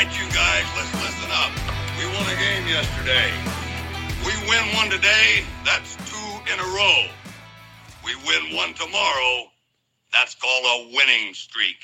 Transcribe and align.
Right, 0.00 0.18
you 0.18 0.32
guys, 0.32 0.64
let's 0.78 0.94
listen 0.94 1.30
up. 1.30 1.52
We 1.98 2.06
won 2.06 2.24
a 2.24 2.40
game 2.40 2.66
yesterday. 2.66 3.30
We 4.24 4.32
win 4.48 4.74
one 4.74 4.88
today, 4.88 5.44
that's 5.62 5.94
two 6.08 6.50
in 6.50 6.58
a 6.58 6.62
row. 6.74 7.04
We 8.02 8.16
win 8.26 8.56
one 8.56 8.72
tomorrow, 8.72 9.44
that's 10.10 10.34
called 10.36 10.64
a 10.64 10.96
winning 10.96 11.34
streak. 11.34 11.76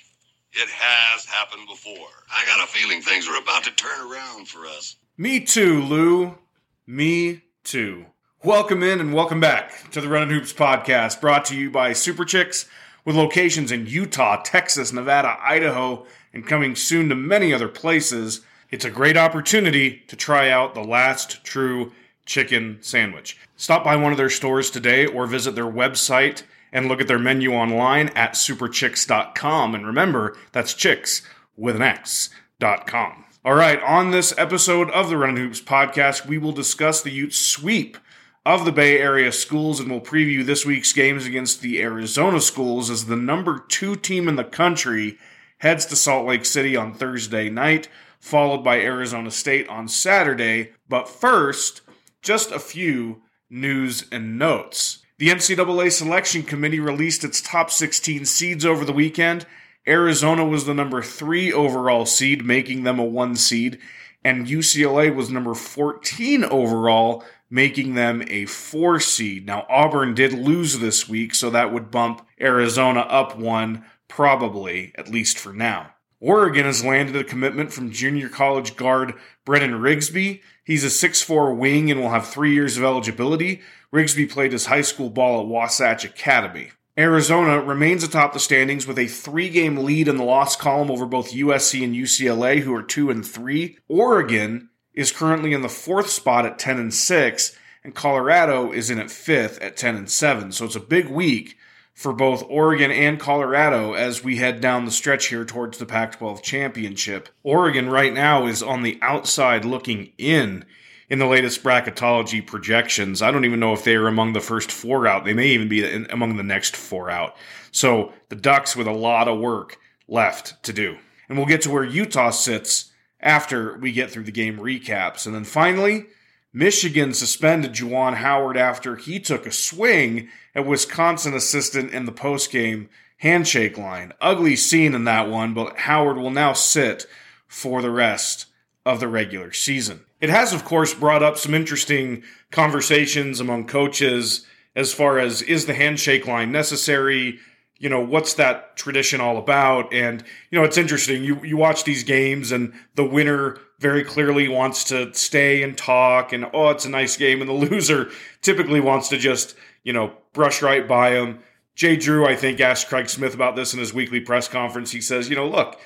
It 0.53 0.67
has 0.71 1.27
happened 1.27 1.69
before. 1.69 2.09
I 2.35 2.47
got 2.47 2.67
a 2.67 2.73
feeling 2.73 3.03
things 3.03 3.29
are 3.29 3.37
about 3.37 3.65
to 3.65 3.71
turn 3.73 4.11
around 4.11 4.49
for 4.49 4.65
us. 4.65 4.97
Me 5.19 5.41
too, 5.41 5.83
Lou. 5.83 6.39
Me 6.87 7.43
too. 7.65 8.07
Welcome 8.43 8.83
in 8.83 8.99
and 8.99 9.13
welcome 9.13 9.41
back 9.41 9.91
to 9.91 10.01
the 10.01 10.09
Running 10.09 10.31
Hoops 10.31 10.55
podcast, 10.55 11.21
brought 11.21 11.45
to 11.47 11.55
you 11.55 11.71
by 11.71 11.93
Super 11.93 12.25
Chix, 12.25 12.67
with 13.05 13.15
locations 13.15 13.71
in 13.71 13.87
Utah, 13.87 14.41
Texas, 14.43 14.91
Nevada, 14.91 15.37
Idaho, 15.43 16.07
and 16.37 16.47
coming 16.47 16.77
soon 16.77 17.09
to 17.09 17.15
many 17.15 17.51
other 17.51 17.67
places. 17.67 18.43
It's 18.71 18.85
a 18.85 18.91
great 18.91 19.17
opportunity 19.17 20.03
to 20.07 20.17
try 20.17 20.51
out 20.51 20.75
the 20.75 20.85
last 20.85 21.43
true 21.45 21.93
chicken 22.27 22.77
sandwich. 22.83 23.39
Stop 23.57 23.83
by 23.83 23.97
one 23.97 24.13
of 24.13 24.19
their 24.19 24.29
stores 24.29 24.71
today 24.71 25.07
or 25.07 25.27
visit 25.27 25.55
their 25.55 25.65
website 25.65 26.43
and 26.73 26.89
look 26.89 27.01
at 27.01 27.09
their 27.09 27.19
menu 27.19 27.55
online 27.55 28.11
at 28.11 28.35
superchix.com. 28.35 29.75
And 29.75 29.87
remember, 29.87 30.37
that's 30.53 30.75
chicks 30.75 31.23
with 31.57 31.75
an 31.75 31.83
X.com. 31.83 33.25
All 33.43 33.55
right, 33.55 33.83
on 33.83 34.11
this 34.11 34.35
episode 34.37 34.91
of 34.91 35.09
the 35.09 35.17
Running 35.17 35.39
Hoops 35.39 35.63
podcast, 35.63 36.27
we 36.27 36.37
will 36.37 36.53
discuss 36.53 37.01
the 37.01 37.13
Ute 37.13 37.33
sweep 37.33 37.97
of 38.45 38.67
the 38.67 38.73
Bay 38.73 38.99
Area 38.99 39.33
schools 39.33 39.81
and 39.81 39.91
we'll 39.91 40.01
preview 40.03 40.45
this 40.45 40.67
week's 40.67 40.93
games 40.93 41.25
against 41.25 41.63
the 41.63 41.81
Arizona 41.81 42.43
schools 42.43 42.91
as 42.91 43.07
the 43.07 43.17
number 43.17 43.65
two 43.69 43.97
team 43.97 44.29
in 44.29 44.37
the 44.37 44.45
country 44.45 45.17
heads 45.59 45.87
to 45.87 45.97
Salt 45.97 46.27
Lake 46.27 46.45
City 46.45 46.77
on 46.77 46.95
Thursday 46.95 47.49
night, 47.49 47.89
followed 48.19 48.63
by 48.63 48.81
Arizona 48.81 49.31
State 49.31 49.69
on 49.69 49.89
Saturday. 49.89 50.73
But 50.89 51.09
first, 51.09 51.83
just 52.23 52.51
a 52.51 52.59
few 52.59 53.23
news 53.49 54.07
and 54.11 54.39
notes. 54.39 54.99
The 55.19 55.29
NCAA 55.29 55.93
Selection 55.93 56.43
Committee 56.43 56.81
released 56.81 57.25
its 57.25 57.41
top 57.41 57.71
16 57.71 58.27
seeds 58.27 58.67
over 58.67 58.85
the 58.85 58.93
weekend. 58.93 59.47
Arizona 59.89 60.45
was 60.45 60.67
the 60.67 60.75
number 60.75 61.01
three 61.01 61.53
overall 61.53 62.05
seed, 62.05 62.45
making 62.45 62.83
them 62.83 62.99
a 62.99 63.05
one 63.05 63.37
seed, 63.37 63.79
and 64.25 64.47
UCLA 64.47 65.15
was 65.15 65.31
number 65.31 65.55
14 65.55 66.45
overall, 66.45 67.25
making 67.49 67.95
them 67.95 68.25
a 68.27 68.45
four 68.47 68.99
seed. 68.99 69.47
Now, 69.47 69.65
Auburn 69.71 70.15
did 70.15 70.33
lose 70.33 70.81
this 70.81 71.09
week, 71.09 71.35
so 71.35 71.49
that 71.51 71.73
would 71.73 71.91
bump 71.91 72.27
Arizona 72.41 73.01
up 73.01 73.39
one, 73.39 73.85
probably, 74.09 74.93
at 74.97 75.11
least 75.11 75.39
for 75.39 75.53
now. 75.53 75.93
Oregon 76.21 76.65
has 76.65 76.85
landed 76.85 77.15
a 77.17 77.25
commitment 77.25 77.73
from 77.73 77.91
junior 77.91 78.29
college 78.29 78.77
guard 78.77 79.15
Brennan 79.45 79.81
Rigsby. 79.81 80.41
He's 80.65 80.85
a 80.85 81.09
6'4 81.09 81.57
wing 81.57 81.91
and 81.91 82.01
will 82.01 82.11
have 82.11 82.27
three 82.27 82.55
years 82.55 82.77
of 82.77 82.85
eligibility. 82.85 83.61
Rigsby 83.93 84.31
played 84.31 84.53
his 84.53 84.67
high 84.67 84.83
school 84.83 85.11
ball 85.11 85.41
at 85.41 85.47
Wasatch 85.47 86.05
Academy. 86.05 86.71
Arizona 86.99 87.61
remains 87.61 88.03
atop 88.03 88.33
the 88.33 88.41
standings 88.41 88.87
with 88.87 88.99
a 88.99 89.07
three 89.07 89.51
game 89.51 89.77
lead 89.77 90.09
in 90.09 90.17
the 90.17 90.25
loss 90.25 90.57
column 90.57 90.91
over 90.91 91.05
both 91.05 91.35
USC 91.35 91.85
and 91.85 91.95
UCLA, 91.95 92.61
who 92.61 92.75
are 92.75 92.83
2 92.83 93.11
and 93.11 93.25
3. 93.25 93.77
Oregon 93.87 94.71
is 94.95 95.13
currently 95.13 95.53
in 95.53 95.61
the 95.61 95.69
fourth 95.69 96.09
spot 96.09 96.47
at 96.47 96.59
10 96.59 96.79
and 96.79 96.95
6, 96.95 97.57
and 97.85 97.95
Colorado 97.95 98.73
is 98.73 98.89
in 98.89 98.99
at 98.99 99.11
fifth 99.11 99.61
at 99.61 99.77
10 99.77 99.95
and 99.95 100.11
7. 100.11 100.51
So 100.53 100.65
it's 100.65 100.75
a 100.75 100.81
big 100.81 101.11
week 101.11 101.59
for 101.97 102.13
both 102.13 102.45
Oregon 102.51 102.91
and 102.91 103.19
Colorado 103.19 103.95
as 103.95 104.23
we 104.23 104.37
head 104.37 104.61
down 104.61 104.85
the 104.85 104.91
stretch 104.91 105.29
here 105.29 105.47
towards 105.47 105.79
the 105.79 105.87
Pac 105.87 106.19
12 106.19 106.43
championship. 106.43 107.31
Oregon 107.43 107.89
right 107.89 108.13
now 108.13 108.47
is 108.47 108.63
on 108.63 108.83
the 108.83 108.99
outside 109.01 109.65
looking 109.65 110.13
in 110.19 110.67
in 111.09 111.19
the 111.19 111.27
latest 111.27 111.63
bracketology 111.63 112.47
projections. 112.47 113.23
I 113.23 113.31
don't 113.31 113.47
even 113.47 113.61
know 113.61 113.73
if 113.73 113.83
they 113.83 113.97
are 113.97 114.09
among 114.09 114.35
the 114.35 114.41
first 114.41 114.71
four 114.71 115.07
out. 115.07 115.25
They 115.25 115.33
may 115.33 115.49
even 115.49 115.69
be 115.69 116.05
among 116.11 116.37
the 116.37 116.43
next 116.43 116.77
four 116.77 117.09
out. 117.09 117.35
So 117.73 118.13
the 118.29 118.37
Ducks 118.37 118.77
with 118.77 118.87
a 118.87 118.93
lot 118.93 119.27
of 119.27 119.39
work 119.39 119.79
left 120.07 120.63
to 120.65 120.75
do. 120.75 120.99
And 121.31 121.39
we'll 121.39 121.47
get 121.47 121.63
to 121.63 121.71
where 121.71 121.83
Utah 121.83 122.31
sits 122.31 122.93
after 123.21 123.79
we 123.79 123.93
get 123.93 124.11
through 124.11 124.25
the 124.25 124.33
game 124.33 124.59
recaps. 124.59 125.25
And 125.25 125.35
then 125.35 125.45
finally, 125.45 126.09
Michigan 126.57 127.13
suspended 127.13 127.75
Juwan 127.75 128.15
Howard 128.15 128.57
after 128.57 128.97
he 128.97 129.21
took 129.21 129.45
a 129.45 129.53
swing 129.53 130.31
at 130.55 130.65
Wisconsin 130.65 131.35
assistant 131.35 131.93
in 131.93 132.07
the 132.07 132.13
postgame 132.13 132.89
handshake 133.19 133.77
line. 133.77 134.15
Ugly 134.23 134.57
scene 134.57 134.95
in 134.95 135.05
that 135.05 135.29
one, 135.29 135.53
but 135.53 135.81
Howard 135.81 136.17
will 136.17 136.31
now 136.31 136.55
sit 136.55 137.05
for 137.47 137.83
the 137.83 137.91
rest 137.91 138.47
of 138.87 139.01
the 139.01 139.07
regular 139.07 139.53
season. 139.53 140.07
It 140.19 140.31
has, 140.31 140.55
of 140.55 140.65
course, 140.65 140.95
brought 140.95 141.23
up 141.23 141.37
some 141.37 141.53
interesting 141.53 142.23
conversations 142.51 143.39
among 143.39 143.67
coaches 143.67 144.47
as 144.75 144.95
far 144.95 145.19
as 145.19 145.43
is 145.43 145.67
the 145.67 145.75
handshake 145.75 146.27
line 146.27 146.53
necessary? 146.53 147.39
You 147.79 147.89
know, 147.89 148.01
what's 148.01 148.35
that 148.35 148.77
tradition 148.77 149.21
all 149.21 149.37
about? 149.37 149.93
And, 149.93 150.25
you 150.51 150.59
know, 150.59 150.65
it's 150.65 150.79
interesting. 150.79 151.23
You, 151.23 151.43
you 151.45 151.57
watch 151.57 151.85
these 151.85 152.05
games 152.05 152.53
and 152.53 152.73
the 152.95 153.05
winner 153.05 153.59
very 153.79 154.03
clearly 154.03 154.49
wants 154.49 154.85
to 154.85 155.13
stay 155.13 155.63
and 155.63 155.77
talk 155.77 156.33
and, 156.33 156.47
oh, 156.55 156.71
it's 156.71 156.87
a 156.87 156.91
nice 156.91 157.17
game. 157.17 157.41
And 157.41 157.51
the 157.51 157.55
loser 157.69 158.11
typically 158.41 158.81
wants 158.81 159.09
to 159.11 159.19
just, 159.19 159.57
you 159.85 159.93
know, 159.93 160.13
brush 160.33 160.63
right 160.63 160.87
by 160.89 161.11
him. 161.11 161.41
Jay 161.75 161.97
Drew, 161.97 162.27
I 162.27 162.35
think, 162.35 162.61
asked 162.61 162.89
Craig 162.89 163.11
Smith 163.11 163.35
about 163.35 163.55
this 163.55 163.75
in 163.75 163.81
his 163.81 163.93
weekly 163.93 164.21
press 164.21 164.49
conference. 164.49 164.91
He 164.91 165.03
says, 165.03 165.29
you 165.29 165.37
know, 165.37 165.47
look, 165.47 165.79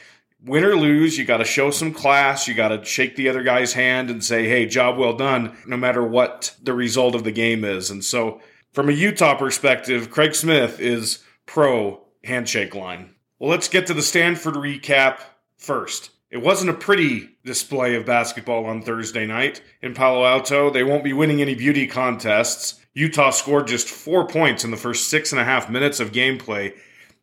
win 0.45 0.65
or 0.65 0.77
lose, 0.77 1.19
you 1.19 1.25
got 1.25 1.39
to 1.39 1.45
show 1.45 1.71
some 1.71 1.93
class. 1.93 2.49
You 2.49 2.55
got 2.55 2.69
to 2.69 2.85
shake 2.85 3.17
the 3.17 3.29
other 3.29 3.43
guy's 3.43 3.73
hand 3.73 4.11
and 4.11 4.25
say, 4.25 4.49
hey, 4.49 4.67
job 4.67 4.99
well 4.99 5.17
done, 5.17 5.57
no 5.67 5.77
matter 5.77 6.05
what 6.05 6.55
the 6.63 6.73
result 6.73 7.15
of 7.15 7.25
the 7.25 7.33
game 7.33 7.65
is. 7.65 7.91
And 7.91 8.05
so, 8.05 8.41
from 8.73 8.89
a 8.89 8.93
Utah 8.93 9.35
perspective, 9.35 10.11
Craig 10.11 10.35
Smith 10.35 10.79
is 10.79 11.25
pro 11.53 12.01
handshake 12.23 12.77
line. 12.77 13.13
Well, 13.41 13.51
let's 13.51 13.67
get 13.67 13.89
to 13.89 13.95
the 13.95 14.03
Stanford 14.03 14.55
recap 14.55 15.19
first. 15.59 16.11
It 16.31 16.37
wasn't 16.37 16.71
a 16.71 16.75
pretty 16.75 17.31
display 17.45 17.97
of 17.97 18.07
basketball 18.07 18.67
on 18.67 18.83
Thursday 18.83 19.27
night 19.27 19.61
in 19.83 19.93
Palo 19.93 20.25
Alto. 20.25 20.71
They 20.71 20.85
won't 20.85 21.03
be 21.03 21.13
winning 21.13 21.43
any 21.43 21.57
beauty 21.57 21.89
contests. 21.89 22.81
Utah 22.95 23.31
scored 23.31 23.67
just 23.67 23.89
four 23.89 24.29
points 24.29 24.63
in 24.63 24.71
the 24.71 24.77
first 24.77 25.11
six 25.11 25.33
and 25.33 25.41
a 25.41 25.45
half 25.45 25.69
minutes 25.69 25.99
of 25.99 26.13
gameplay, 26.13 26.73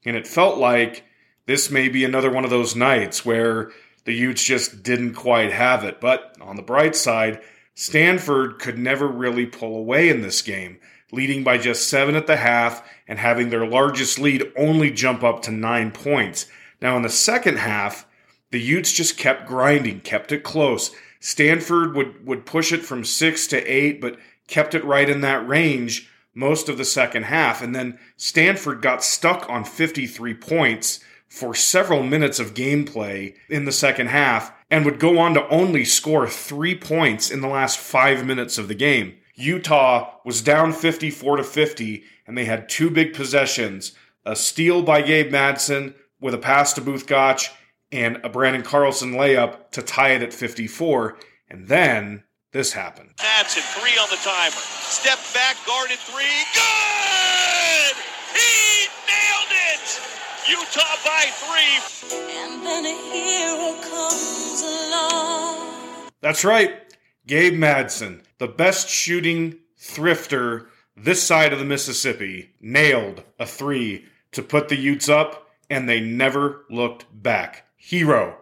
and 0.03 0.17
it 0.17 0.27
felt 0.27 0.57
like 0.57 1.05
this 1.45 1.71
may 1.71 1.87
be 1.87 2.03
another 2.03 2.29
one 2.29 2.43
of 2.43 2.49
those 2.49 2.75
nights 2.75 3.25
where 3.25 3.71
the 4.03 4.13
Utes 4.13 4.43
just 4.43 4.83
didn't 4.83 5.13
quite 5.13 5.53
have 5.53 5.85
it. 5.85 6.01
But 6.01 6.35
on 6.41 6.57
the 6.57 6.61
bright 6.61 6.97
side, 6.97 7.39
Stanford 7.75 8.59
could 8.59 8.77
never 8.77 9.07
really 9.07 9.45
pull 9.45 9.77
away 9.77 10.09
in 10.09 10.19
this 10.19 10.41
game, 10.41 10.79
leading 11.11 11.43
by 11.43 11.57
just 11.57 11.89
seven 11.89 12.15
at 12.15 12.27
the 12.27 12.37
half 12.37 12.87
and 13.07 13.19
having 13.19 13.49
their 13.49 13.65
largest 13.65 14.19
lead 14.19 14.51
only 14.57 14.91
jump 14.91 15.23
up 15.23 15.41
to 15.41 15.51
nine 15.51 15.91
points. 15.91 16.47
Now, 16.81 16.95
in 16.97 17.03
the 17.03 17.09
second 17.09 17.57
half, 17.57 18.05
the 18.51 18.59
Utes 18.59 18.91
just 18.91 19.17
kept 19.17 19.47
grinding, 19.47 20.01
kept 20.01 20.31
it 20.31 20.43
close. 20.43 20.91
Stanford 21.19 21.95
would, 21.95 22.25
would 22.25 22.45
push 22.45 22.71
it 22.71 22.85
from 22.85 23.03
six 23.03 23.47
to 23.47 23.63
eight, 23.63 23.99
but 23.99 24.17
kept 24.47 24.73
it 24.75 24.85
right 24.85 25.09
in 25.09 25.21
that 25.21 25.47
range 25.47 26.09
most 26.33 26.69
of 26.69 26.77
the 26.77 26.85
second 26.85 27.23
half. 27.23 27.61
And 27.61 27.75
then 27.75 27.97
Stanford 28.15 28.81
got 28.81 29.03
stuck 29.03 29.49
on 29.49 29.65
53 29.65 30.33
points 30.35 30.99
for 31.27 31.53
several 31.53 32.03
minutes 32.03 32.39
of 32.39 32.53
gameplay 32.53 33.35
in 33.49 33.65
the 33.65 33.71
second 33.71 34.07
half 34.07 34.53
and 34.69 34.85
would 34.85 34.99
go 34.99 35.17
on 35.17 35.33
to 35.33 35.47
only 35.49 35.83
score 35.83 36.27
three 36.27 36.75
points 36.75 37.31
in 37.31 37.41
the 37.41 37.47
last 37.47 37.77
five 37.77 38.25
minutes 38.25 38.57
of 38.57 38.67
the 38.67 38.75
game. 38.75 39.15
Utah 39.37 40.15
was 40.25 40.41
down 40.41 40.73
54 40.73 41.37
to 41.37 41.43
50, 41.43 42.03
and 42.25 42.37
they 42.37 42.45
had 42.45 42.67
two 42.67 42.89
big 42.89 43.13
possessions 43.13 43.93
a 44.25 44.35
steal 44.35 44.81
by 44.81 45.01
Gabe 45.01 45.31
Madsen 45.31 45.93
with 46.19 46.33
a 46.33 46.37
pass 46.37 46.73
to 46.73 46.81
Both 46.81 47.07
Gach 47.07 47.49
and 47.93 48.17
a 48.17 48.29
Branden 48.29 48.63
Carlson 48.63 49.13
layup 49.13 49.71
to 49.71 49.81
tie 49.81 50.09
it 50.09 50.21
at 50.21 50.33
54. 50.33 51.17
And 51.49 51.69
then 51.69 52.23
this 52.51 52.73
happened. 52.73 53.11
Madsen, 53.17 53.61
three 53.79 53.97
on 53.97 54.09
the 54.09 54.17
timer. 54.17 54.51
Step 54.51 55.19
back, 55.33 55.55
guarded 55.65 55.97
three. 55.99 56.25
Good! 56.53 57.95
He 58.35 58.87
nailed 59.07 59.53
it! 59.71 60.01
Utah 60.49 60.97
by 61.05 61.27
three. 61.31 62.17
And 62.35 62.65
then 62.65 62.85
a 62.85 62.95
hero 63.13 63.81
comes 63.81 64.61
along. 64.63 66.09
That's 66.19 66.43
right. 66.43 66.86
Gabe 67.27 67.55
Madsen, 67.55 68.21
the 68.37 68.47
best 68.47 68.87
shooting 68.87 69.59
thrifter 69.77 70.67
this 70.95 71.21
side 71.21 71.51
of 71.51 71.59
the 71.59 71.65
Mississippi, 71.65 72.51
nailed 72.61 73.21
a 73.37 73.45
three 73.45 74.05
to 74.31 74.41
put 74.41 74.69
the 74.69 74.77
Utes 74.77 75.09
up, 75.09 75.49
and 75.69 75.87
they 75.87 75.99
never 75.99 76.63
looked 76.69 77.05
back 77.11 77.65
hero. 77.75 78.37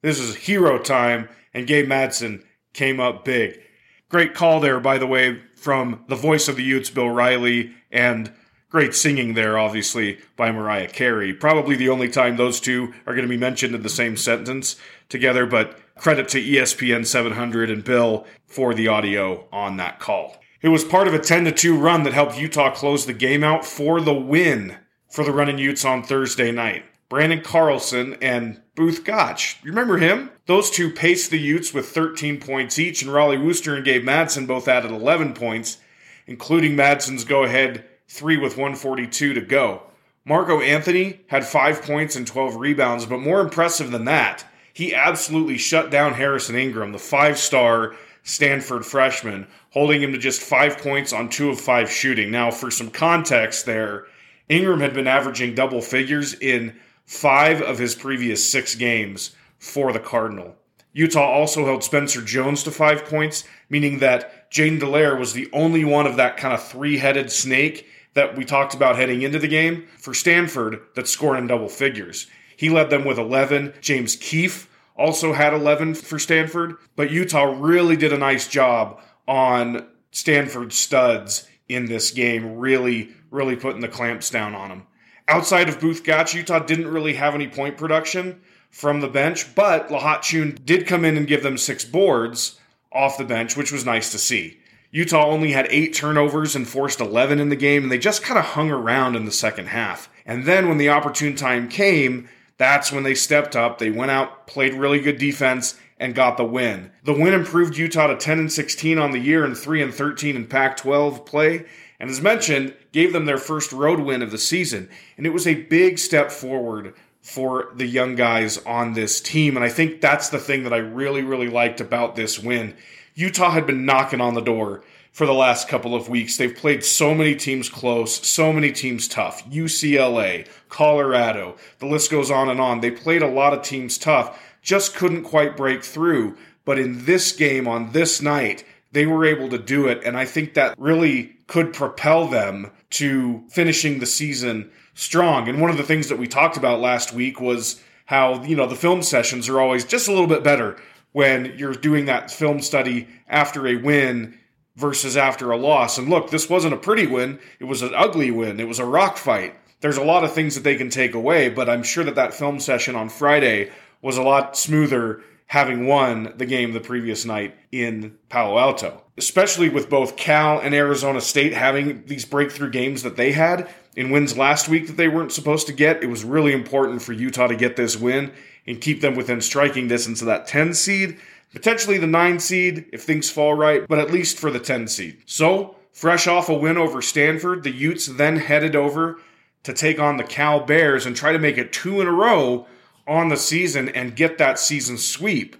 This 0.00 0.18
is 0.18 0.34
hero 0.34 0.78
time, 0.78 1.28
and 1.52 1.66
Gabe 1.66 1.86
Madsen 1.86 2.42
came 2.72 2.98
up 2.98 3.26
big. 3.26 3.60
Great 4.08 4.32
call 4.32 4.58
there, 4.58 4.80
by 4.80 4.96
the 4.96 5.06
way, 5.06 5.42
from 5.54 6.02
the 6.08 6.16
voice 6.16 6.48
of 6.48 6.56
the 6.56 6.64
Utes, 6.64 6.88
Bill 6.88 7.10
Riley, 7.10 7.72
and 7.92 8.32
great 8.70 8.94
singing 8.94 9.34
there, 9.34 9.58
obviously, 9.58 10.18
by 10.36 10.50
Mariah 10.50 10.88
Carey. 10.88 11.34
Probably 11.34 11.76
the 11.76 11.90
only 11.90 12.08
time 12.08 12.36
those 12.36 12.58
two 12.58 12.94
are 13.06 13.14
going 13.14 13.26
to 13.26 13.28
be 13.28 13.36
mentioned 13.36 13.74
in 13.74 13.82
the 13.82 13.90
same 13.90 14.16
sentence 14.16 14.76
together, 15.10 15.44
but 15.44 15.78
credit 16.00 16.28
to 16.28 16.42
ESPN 16.42 17.06
700 17.06 17.70
and 17.70 17.84
Bill 17.84 18.26
for 18.46 18.72
the 18.72 18.88
audio 18.88 19.46
on 19.52 19.76
that 19.76 20.00
call. 20.00 20.38
It 20.62 20.68
was 20.68 20.82
part 20.82 21.06
of 21.06 21.12
a 21.12 21.18
10 21.18 21.52
2 21.54 21.76
run 21.76 22.04
that 22.04 22.14
helped 22.14 22.38
Utah 22.38 22.70
close 22.74 23.04
the 23.04 23.12
game 23.12 23.44
out 23.44 23.66
for 23.66 24.00
the 24.00 24.14
win 24.14 24.78
for 25.10 25.24
the 25.24 25.32
running 25.32 25.58
Utes 25.58 25.84
on 25.84 26.02
Thursday 26.02 26.52
night. 26.52 26.84
Branden 27.10 27.44
Carlson 27.44 28.16
and 28.22 28.62
Both 28.76 29.04
Gach. 29.04 29.58
You 29.62 29.70
remember 29.70 29.98
him? 29.98 30.30
Those 30.46 30.70
two 30.70 30.90
paced 30.90 31.30
the 31.30 31.38
Utes 31.38 31.74
with 31.74 31.88
13 31.88 32.40
points 32.40 32.78
each, 32.78 33.02
and 33.02 33.10
Rollie 33.10 33.44
Worster 33.44 33.74
and 33.74 33.84
Gabe 33.84 34.04
Madsen 34.04 34.46
both 34.46 34.68
added 34.68 34.92
11 34.92 35.34
points, 35.34 35.78
including 36.26 36.76
Madsen's 36.76 37.24
go 37.24 37.44
ahead 37.44 37.84
three 38.08 38.38
with 38.38 38.56
142 38.56 39.34
to 39.34 39.40
go. 39.42 39.82
Marco 40.24 40.60
Anthony 40.60 41.20
had 41.26 41.44
five 41.44 41.82
points 41.82 42.16
and 42.16 42.26
12 42.26 42.56
rebounds, 42.56 43.04
but 43.04 43.20
more 43.20 43.40
impressive 43.40 43.90
than 43.90 44.04
that, 44.06 44.44
he 44.72 44.94
absolutely 44.94 45.58
shut 45.58 45.90
down 45.90 46.14
Harrison 46.14 46.56
Ingram, 46.56 46.92
the 46.92 46.98
five 46.98 47.38
star 47.38 47.94
Stanford 48.22 48.84
freshman, 48.84 49.46
holding 49.70 50.02
him 50.02 50.12
to 50.12 50.18
just 50.18 50.42
five 50.42 50.78
points 50.78 51.12
on 51.12 51.28
two 51.28 51.50
of 51.50 51.60
five 51.60 51.90
shooting. 51.90 52.30
Now, 52.30 52.50
for 52.50 52.70
some 52.70 52.90
context 52.90 53.66
there, 53.66 54.06
Ingram 54.48 54.80
had 54.80 54.94
been 54.94 55.06
averaging 55.06 55.54
double 55.54 55.80
figures 55.80 56.34
in 56.34 56.76
five 57.06 57.62
of 57.62 57.78
his 57.78 57.94
previous 57.94 58.48
six 58.48 58.74
games 58.74 59.34
for 59.58 59.92
the 59.92 60.00
Cardinal. 60.00 60.56
Utah 60.92 61.24
also 61.24 61.64
held 61.64 61.84
Spencer 61.84 62.20
Jones 62.20 62.62
to 62.64 62.70
five 62.70 63.04
points, 63.04 63.44
meaning 63.68 64.00
that 64.00 64.50
Jaiden 64.50 64.80
Delaire 64.80 65.18
was 65.18 65.32
the 65.32 65.48
only 65.52 65.84
one 65.84 66.06
of 66.06 66.16
that 66.16 66.36
kind 66.36 66.52
of 66.52 66.62
three 66.62 66.98
headed 66.98 67.30
snake 67.30 67.86
that 68.14 68.36
we 68.36 68.44
talked 68.44 68.74
about 68.74 68.96
heading 68.96 69.22
into 69.22 69.38
the 69.38 69.46
game 69.46 69.86
for 69.98 70.12
Stanford 70.12 70.80
that 70.96 71.06
scored 71.06 71.38
in 71.38 71.46
double 71.46 71.68
figures. 71.68 72.26
He 72.60 72.68
led 72.68 72.90
them 72.90 73.06
with 73.06 73.18
11. 73.18 73.72
James 73.80 74.16
Keefe 74.16 74.68
also 74.94 75.32
had 75.32 75.54
11 75.54 75.94
for 75.94 76.18
Stanford, 76.18 76.76
but 76.94 77.10
Utah 77.10 77.56
really 77.58 77.96
did 77.96 78.12
a 78.12 78.18
nice 78.18 78.46
job 78.48 79.00
on 79.26 79.88
Stanford 80.10 80.74
studs 80.74 81.48
in 81.70 81.86
this 81.86 82.10
game, 82.10 82.58
really, 82.58 83.14
really 83.30 83.56
putting 83.56 83.80
the 83.80 83.88
clamps 83.88 84.28
down 84.28 84.54
on 84.54 84.68
them. 84.68 84.86
Outside 85.26 85.70
of 85.70 85.80
Both 85.80 86.04
Gach, 86.04 86.34
Utah 86.34 86.58
didn't 86.58 86.92
really 86.92 87.14
have 87.14 87.34
any 87.34 87.48
point 87.48 87.78
production 87.78 88.42
from 88.70 89.00
the 89.00 89.08
bench, 89.08 89.54
but 89.54 89.88
Lahat 89.88 90.18
Thioune 90.18 90.62
did 90.66 90.86
come 90.86 91.06
in 91.06 91.16
and 91.16 91.26
give 91.26 91.42
them 91.42 91.56
six 91.56 91.86
boards 91.86 92.60
off 92.92 93.16
the 93.16 93.24
bench, 93.24 93.56
which 93.56 93.72
was 93.72 93.86
nice 93.86 94.12
to 94.12 94.18
see. 94.18 94.60
Utah 94.90 95.24
only 95.24 95.52
had 95.52 95.66
eight 95.70 95.94
turnovers 95.94 96.54
and 96.54 96.68
forced 96.68 97.00
11 97.00 97.40
in 97.40 97.48
the 97.48 97.56
game, 97.56 97.84
and 97.84 97.90
they 97.90 97.96
just 97.96 98.22
kind 98.22 98.38
of 98.38 98.44
hung 98.44 98.70
around 98.70 99.16
in 99.16 99.24
the 99.24 99.32
second 99.32 99.68
half. 99.68 100.10
And 100.26 100.44
then 100.44 100.68
when 100.68 100.76
the 100.76 100.90
opportune 100.90 101.36
time 101.36 101.66
came, 101.66 102.28
that's 102.60 102.92
when 102.92 103.04
they 103.04 103.14
stepped 103.14 103.56
up. 103.56 103.78
They 103.78 103.90
went 103.90 104.10
out, 104.10 104.46
played 104.46 104.74
really 104.74 105.00
good 105.00 105.16
defense, 105.16 105.80
and 105.98 106.14
got 106.14 106.36
the 106.36 106.44
win. 106.44 106.90
The 107.04 107.14
win 107.14 107.32
improved 107.32 107.78
Utah 107.78 108.08
to 108.08 108.16
10 108.18 108.38
and 108.38 108.52
16 108.52 108.98
on 108.98 109.12
the 109.12 109.18
year 109.18 109.46
and 109.46 109.56
3 109.56 109.82
and 109.82 109.94
13 109.94 110.36
in 110.36 110.46
Pac 110.46 110.76
12 110.76 111.24
play, 111.24 111.64
and 111.98 112.10
as 112.10 112.20
mentioned, 112.20 112.74
gave 112.92 113.14
them 113.14 113.24
their 113.24 113.38
first 113.38 113.72
road 113.72 114.00
win 114.00 114.20
of 114.20 114.30
the 114.30 114.36
season. 114.36 114.90
And 115.16 115.26
it 115.26 115.30
was 115.30 115.46
a 115.46 115.54
big 115.54 115.98
step 115.98 116.30
forward 116.30 116.92
for 117.22 117.72
the 117.74 117.86
young 117.86 118.14
guys 118.14 118.58
on 118.66 118.92
this 118.92 119.22
team. 119.22 119.56
And 119.56 119.64
I 119.64 119.70
think 119.70 120.02
that's 120.02 120.28
the 120.28 120.38
thing 120.38 120.64
that 120.64 120.74
I 120.74 120.78
really, 120.78 121.22
really 121.22 121.48
liked 121.48 121.80
about 121.80 122.14
this 122.14 122.38
win 122.38 122.76
Utah 123.14 123.50
had 123.50 123.66
been 123.66 123.84
knocking 123.84 124.20
on 124.20 124.34
the 124.34 124.40
door 124.40 124.82
for 125.12 125.26
the 125.26 125.34
last 125.34 125.68
couple 125.68 125.94
of 125.94 126.08
weeks. 126.08 126.36
They've 126.36 126.54
played 126.54 126.84
so 126.84 127.14
many 127.14 127.34
teams 127.34 127.68
close, 127.68 128.26
so 128.26 128.52
many 128.52 128.72
teams 128.72 129.08
tough. 129.08 129.44
UCLA, 129.50 130.46
Colorado, 130.68 131.56
the 131.78 131.86
list 131.86 132.10
goes 132.10 132.30
on 132.30 132.48
and 132.48 132.60
on. 132.60 132.80
They 132.80 132.90
played 132.90 133.22
a 133.22 133.28
lot 133.28 133.52
of 133.52 133.62
teams 133.62 133.98
tough, 133.98 134.40
just 134.62 134.94
couldn't 134.94 135.24
quite 135.24 135.56
break 135.56 135.82
through. 135.82 136.36
But 136.64 136.78
in 136.78 137.04
this 137.04 137.32
game 137.32 137.66
on 137.66 137.92
this 137.92 138.22
night, 138.22 138.64
they 138.92 139.06
were 139.06 139.24
able 139.24 139.48
to 139.48 139.58
do 139.58 139.86
it. 139.86 140.02
And 140.04 140.16
I 140.16 140.24
think 140.24 140.54
that 140.54 140.78
really 140.78 141.36
could 141.46 141.72
propel 141.72 142.28
them 142.28 142.70
to 142.90 143.42
finishing 143.48 143.98
the 143.98 144.06
season 144.06 144.70
strong. 144.94 145.48
And 145.48 145.60
one 145.60 145.70
of 145.70 145.76
the 145.76 145.82
things 145.82 146.08
that 146.08 146.18
we 146.18 146.26
talked 146.26 146.56
about 146.56 146.80
last 146.80 147.12
week 147.12 147.40
was 147.40 147.82
how, 148.06 148.42
you 148.42 148.56
know, 148.56 148.66
the 148.66 148.76
film 148.76 149.02
sessions 149.02 149.48
are 149.48 149.60
always 149.60 149.84
just 149.84 150.08
a 150.08 150.12
little 150.12 150.26
bit 150.26 150.42
better 150.42 150.76
when 151.12 151.54
you're 151.56 151.72
doing 151.72 152.04
that 152.06 152.30
film 152.30 152.60
study 152.60 153.08
after 153.28 153.66
a 153.66 153.76
win 153.76 154.38
versus 154.80 155.16
after 155.16 155.50
a 155.50 155.56
loss. 155.56 155.98
And 155.98 156.08
look, 156.08 156.30
this 156.30 156.48
wasn't 156.48 156.74
a 156.74 156.78
pretty 156.78 157.06
win. 157.06 157.38
It 157.58 157.64
was 157.64 157.82
an 157.82 157.92
ugly 157.94 158.30
win. 158.30 158.58
It 158.58 158.68
was 158.68 158.78
a 158.78 158.84
rock 158.84 159.16
fight. 159.16 159.54
There's 159.80 159.96
a 159.96 160.04
lot 160.04 160.24
of 160.24 160.32
things 160.32 160.54
that 160.54 160.64
they 160.64 160.76
can 160.76 160.90
take 160.90 161.14
away, 161.14 161.48
but 161.48 161.68
I'm 161.68 161.82
sure 161.82 162.04
that 162.04 162.14
that 162.16 162.34
film 162.34 162.60
session 162.60 162.96
on 162.96 163.08
Friday 163.08 163.70
was 164.02 164.16
a 164.16 164.22
lot 164.22 164.56
smoother 164.56 165.22
having 165.46 165.86
won 165.86 166.32
the 166.36 166.46
game 166.46 166.72
the 166.72 166.80
previous 166.80 167.24
night 167.24 167.56
in 167.72 168.16
Palo 168.28 168.58
Alto. 168.58 169.02
Especially 169.16 169.68
with 169.68 169.90
both 169.90 170.16
Cal 170.16 170.60
and 170.60 170.74
Arizona 170.74 171.20
State 171.20 171.54
having 171.54 172.04
these 172.06 172.24
breakthrough 172.24 172.70
games 172.70 173.02
that 173.02 173.16
they 173.16 173.32
had 173.32 173.68
in 173.96 174.10
wins 174.10 174.38
last 174.38 174.68
week 174.68 174.86
that 174.86 174.96
they 174.96 175.08
weren't 175.08 175.32
supposed 175.32 175.66
to 175.66 175.72
get. 175.72 176.02
It 176.02 176.06
was 176.08 176.24
really 176.24 176.52
important 176.52 177.02
for 177.02 177.12
Utah 177.12 177.48
to 177.48 177.56
get 177.56 177.76
this 177.76 177.96
win 177.96 178.32
and 178.66 178.80
keep 178.80 179.00
them 179.00 179.16
within 179.16 179.40
striking 179.40 179.88
distance 179.88 180.20
of 180.20 180.26
that 180.26 180.46
10 180.46 180.74
seed, 180.74 181.18
potentially 181.52 181.98
the 181.98 182.06
9 182.06 182.40
seed 182.40 182.86
if 182.92 183.02
things 183.02 183.30
fall 183.30 183.54
right, 183.54 183.86
but 183.88 183.98
at 183.98 184.10
least 184.10 184.38
for 184.38 184.50
the 184.50 184.60
10 184.60 184.88
seed. 184.88 185.22
So, 185.26 185.76
fresh 185.92 186.26
off 186.26 186.48
a 186.48 186.54
win 186.54 186.78
over 186.78 187.02
Stanford, 187.02 187.62
the 187.62 187.70
Utes 187.70 188.06
then 188.06 188.36
headed 188.36 188.76
over 188.76 189.18
to 189.62 189.72
take 189.72 189.98
on 189.98 190.16
the 190.16 190.24
Cal 190.24 190.60
Bears 190.60 191.06
and 191.06 191.14
try 191.14 191.32
to 191.32 191.38
make 191.38 191.58
it 191.58 191.72
two 191.72 192.00
in 192.00 192.06
a 192.06 192.12
row 192.12 192.66
on 193.06 193.28
the 193.28 193.36
season 193.36 193.88
and 193.88 194.16
get 194.16 194.38
that 194.38 194.58
season 194.58 194.96
sweep 194.96 195.56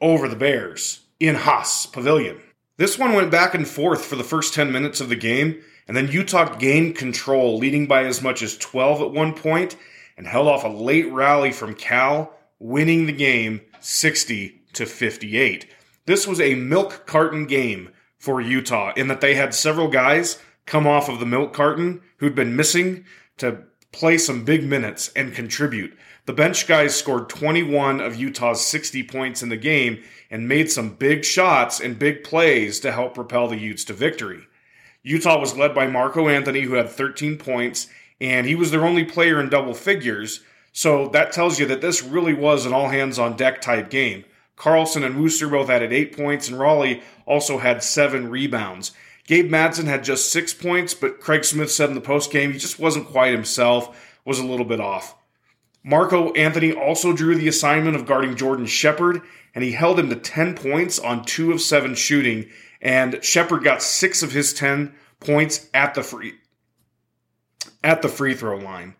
over 0.00 0.28
the 0.28 0.36
Bears 0.36 1.00
in 1.20 1.34
Haas 1.34 1.86
Pavilion. 1.86 2.40
This 2.76 2.98
one 2.98 3.12
went 3.12 3.30
back 3.30 3.54
and 3.54 3.68
forth 3.68 4.04
for 4.04 4.16
the 4.16 4.24
first 4.24 4.54
10 4.54 4.72
minutes 4.72 5.00
of 5.00 5.08
the 5.08 5.16
game, 5.16 5.62
and 5.86 5.96
then 5.96 6.10
Utah 6.10 6.56
gained 6.56 6.96
control, 6.96 7.58
leading 7.58 7.86
by 7.86 8.04
as 8.04 8.20
much 8.20 8.42
as 8.42 8.56
12 8.58 9.02
at 9.02 9.10
one 9.12 9.32
point, 9.32 9.76
and 10.16 10.26
held 10.26 10.48
off 10.48 10.64
a 10.64 10.68
late 10.68 11.10
rally 11.12 11.52
from 11.52 11.74
Cal 11.74 12.34
winning 12.58 13.06
the 13.06 13.12
game 13.12 13.60
60 13.80 14.63
to 14.74 14.86
58. 14.86 15.66
This 16.06 16.26
was 16.26 16.40
a 16.40 16.54
milk 16.54 17.06
carton 17.06 17.46
game 17.46 17.90
for 18.18 18.40
Utah 18.40 18.92
in 18.96 19.08
that 19.08 19.20
they 19.20 19.34
had 19.34 19.54
several 19.54 19.88
guys 19.88 20.38
come 20.66 20.86
off 20.86 21.08
of 21.08 21.20
the 21.20 21.26
milk 21.26 21.52
carton 21.52 22.00
who'd 22.18 22.34
been 22.34 22.56
missing 22.56 23.04
to 23.38 23.64
play 23.92 24.18
some 24.18 24.44
big 24.44 24.64
minutes 24.64 25.12
and 25.14 25.34
contribute. 25.34 25.96
The 26.26 26.32
bench 26.32 26.66
guys 26.66 26.94
scored 26.96 27.28
21 27.28 28.00
of 28.00 28.16
Utah's 28.16 28.64
60 28.64 29.02
points 29.04 29.42
in 29.42 29.50
the 29.50 29.56
game 29.56 30.02
and 30.30 30.48
made 30.48 30.70
some 30.70 30.94
big 30.94 31.24
shots 31.24 31.80
and 31.80 31.98
big 31.98 32.24
plays 32.24 32.80
to 32.80 32.92
help 32.92 33.14
propel 33.14 33.46
the 33.46 33.58
Utes 33.58 33.84
to 33.84 33.92
victory. 33.92 34.46
Utah 35.02 35.38
was 35.38 35.56
led 35.56 35.74
by 35.74 35.86
Marco 35.86 36.28
Anthony, 36.28 36.62
who 36.62 36.74
had 36.74 36.88
13 36.88 37.36
points, 37.36 37.88
and 38.20 38.46
he 38.46 38.54
was 38.54 38.70
their 38.70 38.86
only 38.86 39.04
player 39.04 39.38
in 39.38 39.50
double 39.50 39.74
figures, 39.74 40.40
so 40.72 41.08
that 41.08 41.30
tells 41.30 41.60
you 41.60 41.66
that 41.66 41.82
this 41.82 42.02
really 42.02 42.32
was 42.32 42.64
an 42.64 42.72
all 42.72 42.88
hands 42.88 43.18
on 43.18 43.36
deck 43.36 43.60
type 43.60 43.90
game. 43.90 44.24
Carlson 44.56 45.02
and 45.02 45.20
Worster 45.20 45.48
both 45.48 45.70
added 45.70 45.92
eight 45.92 46.16
points, 46.16 46.48
and 46.48 46.58
Rollie 46.58 47.02
also 47.26 47.58
had 47.58 47.82
seven 47.82 48.30
rebounds. 48.30 48.92
Gabe 49.26 49.50
Madsen 49.50 49.86
had 49.86 50.04
just 50.04 50.30
six 50.30 50.52
points, 50.52 50.94
but 50.94 51.20
Craig 51.20 51.44
Smith 51.44 51.70
said 51.70 51.88
in 51.88 51.94
the 51.94 52.00
postgame 52.00 52.52
he 52.52 52.58
just 52.58 52.78
wasn't 52.78 53.08
quite 53.08 53.32
himself, 53.32 54.12
was 54.24 54.38
a 54.38 54.46
little 54.46 54.66
bit 54.66 54.80
off. 54.80 55.16
Marco 55.82 56.32
Anthony 56.32 56.72
also 56.72 57.12
drew 57.12 57.34
the 57.34 57.48
assignment 57.48 57.96
of 57.96 58.06
guarding 58.06 58.36
Jordan 58.36 58.66
Shepherd, 58.66 59.22
and 59.54 59.64
he 59.64 59.72
held 59.72 59.98
him 59.98 60.08
to 60.08 60.16
10 60.16 60.54
points 60.54 60.98
on 60.98 61.24
two 61.24 61.52
of 61.52 61.60
seven 61.60 61.94
shooting, 61.94 62.48
and 62.80 63.22
Shepherd 63.22 63.64
got 63.64 63.82
six 63.82 64.22
of 64.22 64.32
his 64.32 64.52
10 64.52 64.94
points 65.20 65.68
at 65.74 65.94
the 65.94 66.02
free 66.02 66.34
at 67.82 68.02
the 68.02 68.08
free 68.08 68.34
throw 68.34 68.56
line 68.56 68.94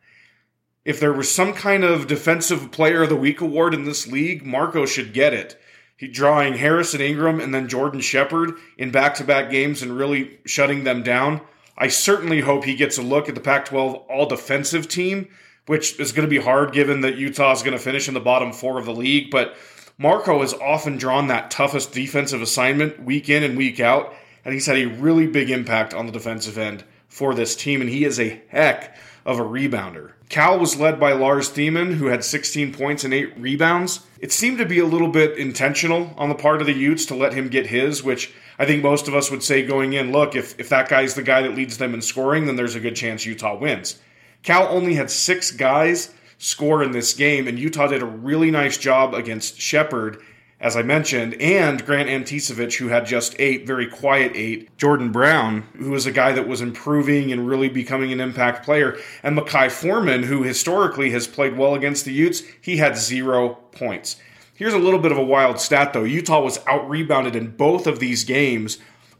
if 0.84 1.00
there 1.00 1.12
was 1.12 1.32
some 1.32 1.52
kind 1.52 1.84
of 1.84 2.06
defensive 2.06 2.70
player 2.70 3.02
of 3.02 3.08
the 3.08 3.16
week 3.16 3.40
award 3.40 3.74
in 3.74 3.84
this 3.84 4.06
league, 4.06 4.44
Marco 4.44 4.86
should 4.86 5.12
get 5.12 5.32
it. 5.32 5.60
He 5.96 6.08
drawing 6.08 6.54
Harrison 6.54 7.00
Ingram 7.00 7.40
and 7.40 7.54
then 7.54 7.68
Jordan 7.68 8.00
Shepherd 8.00 8.54
in 8.76 8.90
back-to-back 8.90 9.50
games 9.50 9.82
and 9.82 9.96
really 9.96 10.38
shutting 10.44 10.84
them 10.84 11.02
down. 11.02 11.40
I 11.78 11.88
certainly 11.88 12.40
hope 12.40 12.64
he 12.64 12.74
gets 12.74 12.98
a 12.98 13.02
look 13.02 13.28
at 13.28 13.34
the 13.34 13.40
Pac-12 13.40 14.04
all 14.08 14.26
defensive 14.26 14.88
team, 14.88 15.28
which 15.66 15.98
is 15.98 16.12
going 16.12 16.28
to 16.28 16.30
be 16.30 16.42
hard 16.42 16.72
given 16.72 17.00
that 17.02 17.16
Utah 17.16 17.52
is 17.52 17.62
going 17.62 17.76
to 17.76 17.82
finish 17.82 18.08
in 18.08 18.14
the 18.14 18.20
bottom 18.20 18.52
4 18.52 18.78
of 18.78 18.84
the 18.84 18.94
league, 18.94 19.30
but 19.30 19.56
Marco 19.96 20.40
has 20.40 20.52
often 20.54 20.96
drawn 20.96 21.28
that 21.28 21.50
toughest 21.50 21.92
defensive 21.92 22.42
assignment 22.42 23.02
week 23.04 23.28
in 23.28 23.44
and 23.44 23.56
week 23.56 23.78
out, 23.78 24.12
and 24.44 24.52
he's 24.52 24.66
had 24.66 24.76
a 24.76 24.86
really 24.86 25.26
big 25.26 25.50
impact 25.50 25.94
on 25.94 26.06
the 26.06 26.12
defensive 26.12 26.58
end 26.58 26.84
for 27.14 27.32
this 27.32 27.54
team 27.54 27.80
and 27.80 27.88
he 27.88 28.04
is 28.04 28.18
a 28.18 28.42
heck 28.48 28.96
of 29.24 29.38
a 29.38 29.44
rebounder. 29.44 30.13
Cal 30.28 30.58
was 30.58 30.80
led 30.80 30.98
by 30.98 31.12
Lars 31.12 31.50
Thiemann, 31.50 31.94
who 31.94 32.06
had 32.06 32.24
16 32.24 32.72
points 32.72 33.04
and 33.04 33.12
8 33.12 33.38
rebounds. 33.38 34.06
It 34.20 34.32
seemed 34.32 34.58
to 34.58 34.66
be 34.66 34.78
a 34.78 34.86
little 34.86 35.08
bit 35.08 35.38
intentional 35.38 36.14
on 36.16 36.28
the 36.28 36.34
part 36.34 36.60
of 36.60 36.66
the 36.66 36.72
Utes 36.72 37.06
to 37.06 37.14
let 37.14 37.34
him 37.34 37.48
get 37.48 37.66
his, 37.66 38.02
which 38.02 38.32
I 38.58 38.64
think 38.64 38.82
most 38.82 39.06
of 39.06 39.14
us 39.14 39.30
would 39.30 39.42
say 39.42 39.66
going 39.66 39.92
in 39.92 40.12
look, 40.12 40.34
if, 40.34 40.58
if 40.58 40.68
that 40.70 40.88
guy's 40.88 41.14
the 41.14 41.22
guy 41.22 41.42
that 41.42 41.54
leads 41.54 41.78
them 41.78 41.94
in 41.94 42.02
scoring, 42.02 42.46
then 42.46 42.56
there's 42.56 42.74
a 42.74 42.80
good 42.80 42.96
chance 42.96 43.26
Utah 43.26 43.56
wins. 43.56 44.00
Cal 44.42 44.66
only 44.68 44.94
had 44.94 45.10
six 45.10 45.50
guys 45.50 46.14
score 46.38 46.82
in 46.82 46.92
this 46.92 47.14
game. 47.14 47.48
And 47.48 47.58
Utah 47.58 47.88
did 47.88 48.02
a 48.02 48.06
really 48.06 48.50
nice 48.50 48.76
job 48.76 49.14
against 49.14 49.60
Shepherd, 49.60 50.20
as 50.64 50.78
I 50.78 50.82
mentioned, 50.82 51.34
and 51.34 51.84
Grant 51.84 52.08
Anticevich, 52.08 52.78
who 52.78 52.88
had 52.88 53.04
just 53.04 53.36
eight, 53.38 53.66
very 53.66 53.86
quiet 53.86 54.32
eight. 54.34 54.74
Jordan 54.78 55.12
Brown, 55.12 55.64
who 55.76 55.90
was 55.90 56.06
a 56.06 56.10
guy 56.10 56.32
that 56.32 56.48
was 56.48 56.62
improving 56.62 57.30
and 57.30 57.46
really 57.46 57.68
becoming 57.68 58.10
an 58.12 58.20
impact 58.20 58.64
player. 58.64 58.96
And 59.22 59.36
Makale 59.36 59.70
Foreman, 59.70 60.22
who 60.22 60.42
historically 60.42 61.10
has 61.10 61.26
played 61.26 61.58
well 61.58 61.74
against 61.74 62.06
the 62.06 62.14
Utes, 62.14 62.42
he 62.62 62.78
had 62.78 62.96
zero 62.96 63.56
points. 63.72 64.16
Here's 64.54 64.72
a 64.72 64.78
little 64.78 65.00
bit 65.00 65.12
of 65.12 65.18
a 65.18 65.22
wild 65.22 65.60
stat, 65.60 65.92
though. 65.92 66.04
Utah 66.04 66.40
was 66.40 66.58
out 66.66 66.88
rebounded 66.88 67.36
in 67.36 67.54
both 67.54 67.86
of 67.86 67.98
these 67.98 68.24
games, 68.24 68.78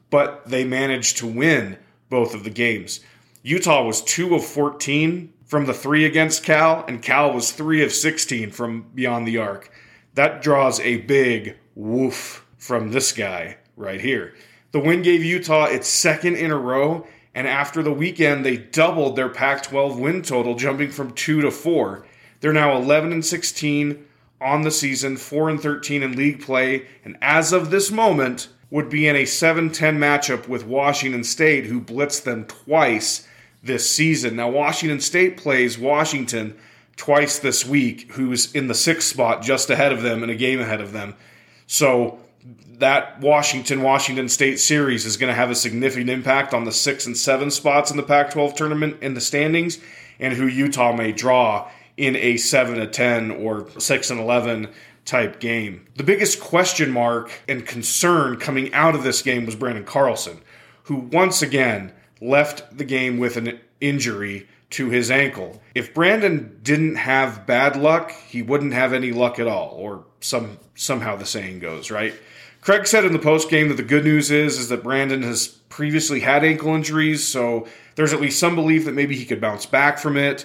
but 0.08 0.48
they 0.48 0.64
managed 0.64 1.18
to 1.18 1.26
win 1.26 1.76
both 2.08 2.34
of 2.34 2.44
the 2.44 2.50
games. 2.50 3.00
Utah 3.42 3.84
was 3.84 4.00
2 4.00 4.34
of 4.34 4.46
14 4.46 5.30
from 5.44 5.66
the 5.66 5.74
three 5.74 6.06
against 6.06 6.42
Cal, 6.42 6.86
and 6.88 7.02
Cal 7.02 7.34
was 7.34 7.52
3 7.52 7.82
of 7.82 7.92
16 7.92 8.50
from 8.50 8.86
beyond 8.94 9.28
the 9.28 9.36
arc. 9.36 9.70
That 10.14 10.42
draws 10.42 10.80
a 10.80 10.99
big 10.99 11.56
woof 11.75 12.47
from 12.56 12.92
this 12.92 13.12
guy 13.12 13.59
right 13.76 14.00
here. 14.00 14.35
The 14.71 14.80
win 14.80 15.02
gave 15.02 15.23
Utah 15.23 15.66
its 15.66 15.88
second 15.88 16.37
in 16.37 16.50
a 16.50 16.59
row, 16.59 17.06
and 17.35 17.47
after 17.47 17.83
the 17.83 17.92
weekend, 17.92 18.44
they 18.44 18.56
doubled 18.56 19.16
their 19.16 19.28
Pac 19.28 19.64
12 19.64 19.99
win 19.99 20.23
total, 20.23 20.54
jumping 20.54 20.90
from 20.90 21.12
2 21.12 21.42
to 21.42 21.50
4. 21.50 22.06
They're 22.40 22.52
now 22.52 22.76
11 22.76 23.12
and 23.12 23.25
16 23.25 24.04
on 24.40 24.62
the 24.62 24.71
season, 24.71 25.16
4 25.16 25.50
and 25.50 25.61
13 25.61 26.02
in 26.02 26.16
league 26.16 26.42
play, 26.42 26.87
and 27.04 27.16
as 27.21 27.52
of 27.52 27.71
this 27.71 27.90
moment, 27.90 28.49
would 28.71 28.88
be 28.88 29.06
in 29.06 29.16
a 29.16 29.25
7 29.25 29.71
10 29.71 29.99
matchup 29.99 30.49
with 30.49 30.66
Washington 30.66 31.25
State, 31.25 31.66
who 31.66 31.80
blitzed 31.80 32.25
them 32.25 32.44
twice 32.44 33.26
this 33.62 33.90
season. 33.90 34.37
Now, 34.37 34.50
Washington 34.50 35.00
State 35.00 35.37
plays 35.37 35.78
Washington 35.78 36.56
twice 36.96 37.38
this 37.38 37.66
week, 37.66 38.12
who's 38.12 38.54
in 38.54 38.68
the 38.68 38.74
sixth 38.74 39.08
spot 39.08 39.42
just 39.42 39.70
ahead 39.70 39.92
of 39.92 40.02
them 40.02 40.22
and 40.22 40.30
a 40.30 40.36
game 40.36 40.60
ahead 40.60 40.80
of 40.80 40.92
them. 40.92 41.14
So, 41.66 42.18
that 42.78 43.20
Washington 43.20 43.82
Washington 43.82 44.28
State 44.28 44.58
series 44.58 45.06
is 45.06 45.16
going 45.16 45.30
to 45.30 45.34
have 45.34 45.50
a 45.50 45.54
significant 45.54 46.10
impact 46.10 46.52
on 46.52 46.64
the 46.64 46.72
six 46.72 47.06
and 47.06 47.16
seven 47.16 47.50
spots 47.50 47.90
in 47.90 47.96
the 47.96 48.02
Pac 48.02 48.30
12 48.30 48.54
tournament 48.54 48.96
in 49.00 49.14
the 49.14 49.20
standings 49.20 49.78
and 50.18 50.34
who 50.34 50.46
Utah 50.46 50.92
may 50.92 51.12
draw 51.12 51.70
in 51.96 52.16
a 52.16 52.36
7 52.36 52.76
to 52.76 52.86
10 52.86 53.30
or 53.30 53.68
6 53.78 54.10
and 54.10 54.20
11 54.20 54.68
type 55.04 55.38
game. 55.38 55.86
The 55.96 56.02
biggest 56.02 56.40
question 56.40 56.90
mark 56.90 57.30
and 57.48 57.66
concern 57.66 58.38
coming 58.38 58.72
out 58.72 58.94
of 58.94 59.04
this 59.04 59.22
game 59.22 59.46
was 59.46 59.56
Branden 59.56 59.86
Carlson, 59.86 60.40
who 60.84 60.96
once 60.96 61.42
again 61.42 61.92
left 62.20 62.76
the 62.76 62.84
game 62.84 63.18
with 63.18 63.36
an 63.36 63.60
injury 63.80 64.48
to 64.75 64.90
his 64.90 65.09
ankle. 65.09 65.62
If 65.75 65.95
Branden 65.95 66.62
didn't 66.64 66.97
have 66.97 67.47
bad 67.47 67.76
luck, 67.76 68.11
he 68.11 68.43
wouldn't 68.43 68.73
have 68.73 68.93
any 68.93 69.12
luck 69.12 69.38
at 69.38 69.47
all, 69.47 69.76
or 69.78 70.04
some 70.21 70.59
somehow 70.75 71.14
the 71.14 71.25
saying 71.25 71.61
goes, 71.61 71.93
right? 71.93 72.12
Craig 72.61 72.87
said 72.87 73.04
in 73.04 73.12
the 73.12 73.21
post 73.21 73.49
game 73.49 73.69
that 73.69 73.76
the 73.76 73.85
good 73.85 74.04
news 74.04 74.33
is 74.33 74.59
is 74.59 74.69
that 74.71 74.83
Branden 74.83 75.23
has 75.23 75.47
previously 75.47 76.21
had 76.21 76.45
ankle 76.45 76.75
injuries, 76.75 77.26
so 77.26 77.69
there's 77.95 78.12
at 78.12 78.21
least 78.21 78.40
some 78.40 78.57
belief 78.57 78.85
that 78.87 78.95
maybe 78.95 79.14
he 79.16 79.25
could 79.25 79.40
bounce 79.40 79.64
back 79.64 79.99
from 79.99 80.16
it. 80.16 80.45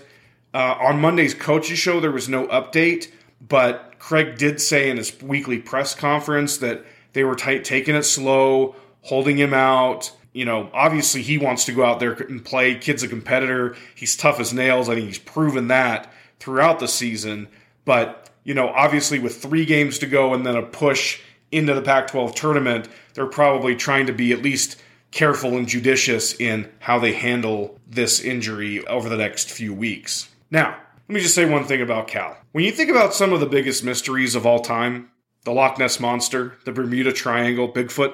Uh, 0.53 0.75
on 0.79 1.01
Monday's 1.01 1.33
coaches 1.33 1.79
show, 1.79 1.99
there 1.99 2.11
was 2.11 2.29
no 2.29 2.45
update, 2.47 3.11
but 3.41 3.95
Craig 3.97 4.37
did 4.37 4.61
say 4.61 4.91
in 4.91 4.97
his 4.97 5.19
weekly 5.23 5.57
press 5.57 5.95
conference 5.95 6.57
that 6.57 6.85
they 7.13 7.23
were 7.23 7.35
t- 7.35 7.59
taking 7.59 7.95
it 7.95 8.03
slow, 8.03 8.75
holding 9.01 9.37
him 9.37 9.55
out. 9.55 10.11
You 10.33 10.45
know, 10.45 10.69
obviously 10.73 11.21
he 11.21 11.37
wants 11.37 11.65
to 11.65 11.73
go 11.73 11.83
out 11.83 11.99
there 11.99 12.13
and 12.13 12.43
play. 12.43 12.75
Kid's 12.75 13.03
a 13.03 13.07
competitor. 13.07 13.75
He's 13.95 14.15
tough 14.15 14.39
as 14.39 14.53
nails. 14.53 14.89
I 14.89 14.95
think 14.95 15.07
he's 15.07 15.17
proven 15.17 15.67
that 15.69 16.11
throughout 16.39 16.79
the 16.79 16.87
season. 16.87 17.47
But, 17.85 18.29
you 18.43 18.53
know, 18.53 18.69
obviously 18.69 19.19
with 19.19 19.41
three 19.41 19.65
games 19.65 19.99
to 19.99 20.05
go 20.05 20.33
and 20.33 20.45
then 20.45 20.55
a 20.55 20.61
push 20.61 21.19
into 21.51 21.73
the 21.73 21.81
Pac 21.81 22.07
12 22.07 22.35
tournament, 22.35 22.87
they're 23.13 23.25
probably 23.25 23.75
trying 23.75 24.05
to 24.05 24.13
be 24.13 24.31
at 24.31 24.43
least 24.43 24.79
careful 25.11 25.57
and 25.57 25.67
judicious 25.67 26.39
in 26.39 26.69
how 26.79 26.99
they 26.99 27.13
handle 27.13 27.79
this 27.87 28.21
injury 28.21 28.85
over 28.87 29.09
the 29.09 29.17
next 29.17 29.49
few 29.49 29.73
weeks. 29.73 30.29
Now, 30.51 30.77
let 31.07 31.15
me 31.15 31.21
just 31.21 31.33
say 31.33 31.45
one 31.45 31.65
thing 31.65 31.81
about 31.81 32.07
Cal. 32.07 32.37
When 32.51 32.63
you 32.63 32.71
think 32.71 32.91
about 32.91 33.15
some 33.15 33.33
of 33.33 33.39
the 33.39 33.47
biggest 33.47 33.83
mysteries 33.83 34.35
of 34.35 34.45
all 34.45 34.59
time, 34.59 35.09
the 35.43 35.51
Loch 35.51 35.79
Ness 35.79 35.99
Monster, 35.99 36.57
the 36.65 36.71
Bermuda 36.71 37.11
Triangle, 37.11 37.71
Bigfoot, 37.71 38.13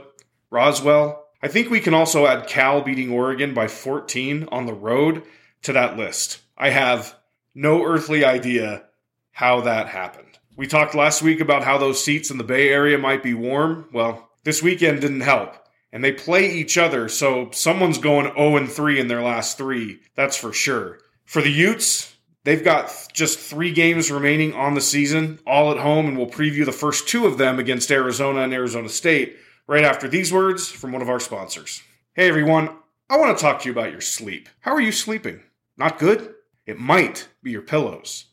Roswell, 0.49 1.24
I 1.45 1.47
think 1.47 1.69
we 1.69 1.79
can 1.79 1.93
also 1.93 2.25
add 2.25 2.47
Cal 2.47 2.81
beating 2.81 3.11
Oregon 3.11 3.53
by 3.53 3.67
14 3.67 4.49
on 4.51 4.65
the 4.65 4.73
road 4.73 5.21
to 5.61 5.73
that 5.73 5.95
list. 5.95 6.39
I 6.57 6.71
have 6.71 7.15
no 7.53 7.83
earthly 7.83 8.25
idea 8.25 8.85
how 9.29 9.61
that 9.61 9.87
happened. 9.87 10.39
We 10.57 10.65
talked 10.65 10.95
last 10.95 11.21
week 11.21 11.39
about 11.39 11.63
how 11.63 11.77
those 11.77 12.03
seats 12.03 12.31
in 12.31 12.39
the 12.39 12.43
Bay 12.43 12.69
Area 12.69 12.97
might 12.97 13.21
be 13.21 13.35
warm. 13.35 13.87
Well, 13.93 14.27
this 14.43 14.63
weekend 14.63 15.01
didn't 15.01 15.21
help. 15.21 15.53
And 15.91 16.03
they 16.03 16.13
play 16.13 16.51
each 16.51 16.79
other, 16.79 17.07
so 17.09 17.51
someone's 17.51 17.99
going 17.99 18.33
0 18.33 18.65
3 18.65 18.99
in 18.99 19.07
their 19.07 19.21
last 19.21 19.55
three. 19.55 19.99
That's 20.15 20.35
for 20.35 20.51
sure. 20.51 20.97
For 21.25 21.43
the 21.43 21.51
Utes, 21.51 22.11
They've 22.43 22.63
got 22.63 23.07
just 23.11 23.39
three 23.39 23.71
games 23.71 24.11
remaining 24.11 24.53
on 24.53 24.75
the 24.75 24.81
season, 24.81 25.39
all 25.47 25.71
at 25.71 25.79
home, 25.79 26.05
and 26.05 26.15
we'll 26.15 26.29
preview 26.29 26.63
the 26.63 26.71
first 26.71 27.07
two 27.07 27.25
of 27.25 27.39
them 27.39 27.57
against 27.57 27.89
Arizona 27.89 28.41
and 28.41 28.53
Arizona 28.53 28.87
State 28.87 29.35
right 29.67 29.83
after 29.83 30.07
these 30.07 30.31
words 30.31 30.69
from 30.69 30.91
one 30.91 31.01
of 31.01 31.09
our 31.09 31.19
sponsors. 31.19 31.81
Hey 32.13 32.29
everyone, 32.29 32.69
I 33.09 33.17
want 33.17 33.35
to 33.35 33.41
talk 33.41 33.61
to 33.61 33.65
you 33.65 33.71
about 33.71 33.91
your 33.91 34.01
sleep. 34.01 34.47
How 34.59 34.71
are 34.71 34.81
you 34.81 34.91
sleeping? 34.91 35.41
Not 35.75 35.97
good? 35.97 36.35
It 36.67 36.79
might 36.79 37.27
be 37.41 37.49
your 37.49 37.63
pillows. 37.63 38.25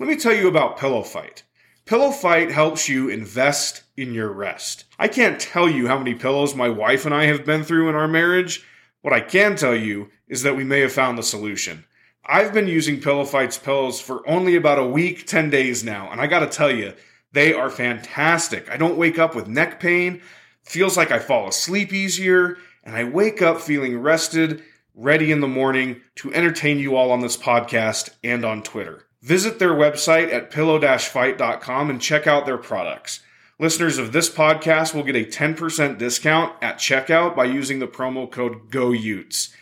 Let 0.00 0.08
me 0.08 0.16
tell 0.16 0.32
you 0.32 0.48
about 0.48 0.78
Pillow 0.78 1.02
Fight. 1.02 1.44
Pillow 1.84 2.10
Fight 2.10 2.50
helps 2.50 2.88
you 2.88 3.08
invest 3.08 3.84
in 3.96 4.12
your 4.12 4.32
rest. 4.32 4.84
I 4.98 5.06
can't 5.06 5.40
tell 5.40 5.68
you 5.68 5.86
how 5.86 5.98
many 5.98 6.14
pillows 6.14 6.56
my 6.56 6.68
wife 6.68 7.06
and 7.06 7.14
I 7.14 7.26
have 7.26 7.44
been 7.44 7.62
through 7.62 7.88
in 7.88 7.94
our 7.94 8.08
marriage. 8.08 8.64
What 9.02 9.12
I 9.14 9.20
can 9.20 9.54
tell 9.54 9.76
you 9.76 10.10
is 10.26 10.42
that 10.42 10.56
we 10.56 10.64
may 10.64 10.80
have 10.80 10.92
found 10.92 11.16
the 11.16 11.22
solution. 11.22 11.84
I've 12.24 12.52
been 12.52 12.68
using 12.68 13.00
Pillow 13.00 13.24
Fight's 13.24 13.58
pillows 13.58 14.00
for 14.00 14.28
only 14.28 14.56
about 14.56 14.78
a 14.78 14.86
week, 14.86 15.28
10 15.28 15.48
days 15.48 15.84
now, 15.84 16.10
and 16.10 16.20
I 16.20 16.26
gotta 16.26 16.46
tell 16.46 16.74
you, 16.74 16.92
they 17.32 17.52
are 17.54 17.70
fantastic. 17.70 18.70
I 18.70 18.76
don't 18.76 18.98
wake 18.98 19.18
up 19.18 19.34
with 19.34 19.48
neck 19.48 19.80
pain, 19.80 20.20
feels 20.62 20.96
like 20.96 21.10
I 21.10 21.18
fall 21.18 21.48
asleep 21.48 21.92
easier, 21.92 22.56
and 22.84 22.96
I 22.96 23.04
wake 23.04 23.42
up 23.42 23.60
feeling 23.60 23.98
rested, 23.98 24.62
ready 24.94 25.32
in 25.32 25.40
the 25.40 25.48
morning 25.48 26.00
to 26.16 26.32
entertain 26.34 26.78
you 26.78 26.96
all 26.96 27.10
on 27.10 27.20
this 27.20 27.36
podcast 27.36 28.10
and 28.22 28.44
on 28.44 28.62
Twitter. 28.62 29.06
Visit 29.22 29.58
their 29.58 29.72
website 29.72 30.32
at 30.32 30.50
pillow-fight.com 30.50 31.90
and 31.90 32.00
check 32.00 32.26
out 32.26 32.44
their 32.44 32.58
products. 32.58 33.20
Listeners 33.58 33.98
of 33.98 34.12
this 34.12 34.28
podcast 34.28 34.94
will 34.94 35.04
get 35.04 35.14
a 35.14 35.24
10% 35.24 35.98
discount 35.98 36.54
at 36.60 36.78
checkout 36.78 37.36
by 37.36 37.44
using 37.44 37.78
the 37.78 37.86
promo 37.86 38.28
code 38.28 38.70
GOUTES. 38.70 39.54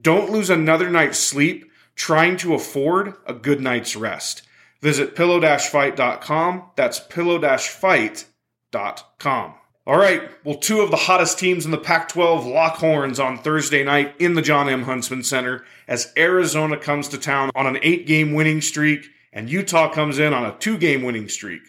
Don't 0.00 0.30
lose 0.30 0.48
another 0.48 0.88
night's 0.88 1.18
sleep 1.18 1.70
trying 1.94 2.38
to 2.38 2.54
afford 2.54 3.14
a 3.26 3.34
good 3.34 3.60
night's 3.60 3.94
rest. 3.94 4.42
Visit 4.80 5.14
pillow-fight.com. 5.14 6.70
That's 6.74 7.00
pillow-fight.com. 7.00 9.54
All 9.84 9.98
right, 9.98 10.30
well, 10.44 10.58
two 10.58 10.80
of 10.80 10.92
the 10.92 10.96
hottest 10.96 11.40
teams 11.40 11.64
in 11.64 11.72
the 11.72 11.78
Pac 11.78 12.08
12 12.08 12.46
lock 12.46 12.76
horns 12.76 13.18
on 13.18 13.38
Thursday 13.38 13.82
night 13.82 14.14
in 14.20 14.34
the 14.34 14.42
John 14.42 14.68
M. 14.68 14.84
Huntsman 14.84 15.24
Center 15.24 15.64
as 15.88 16.12
Arizona 16.16 16.76
comes 16.76 17.08
to 17.08 17.18
town 17.18 17.50
on 17.56 17.66
an 17.66 17.78
eight 17.82 18.06
game 18.06 18.32
winning 18.32 18.60
streak 18.60 19.10
and 19.32 19.50
Utah 19.50 19.92
comes 19.92 20.20
in 20.20 20.32
on 20.32 20.44
a 20.44 20.56
two 20.58 20.78
game 20.78 21.02
winning 21.02 21.28
streak. 21.28 21.62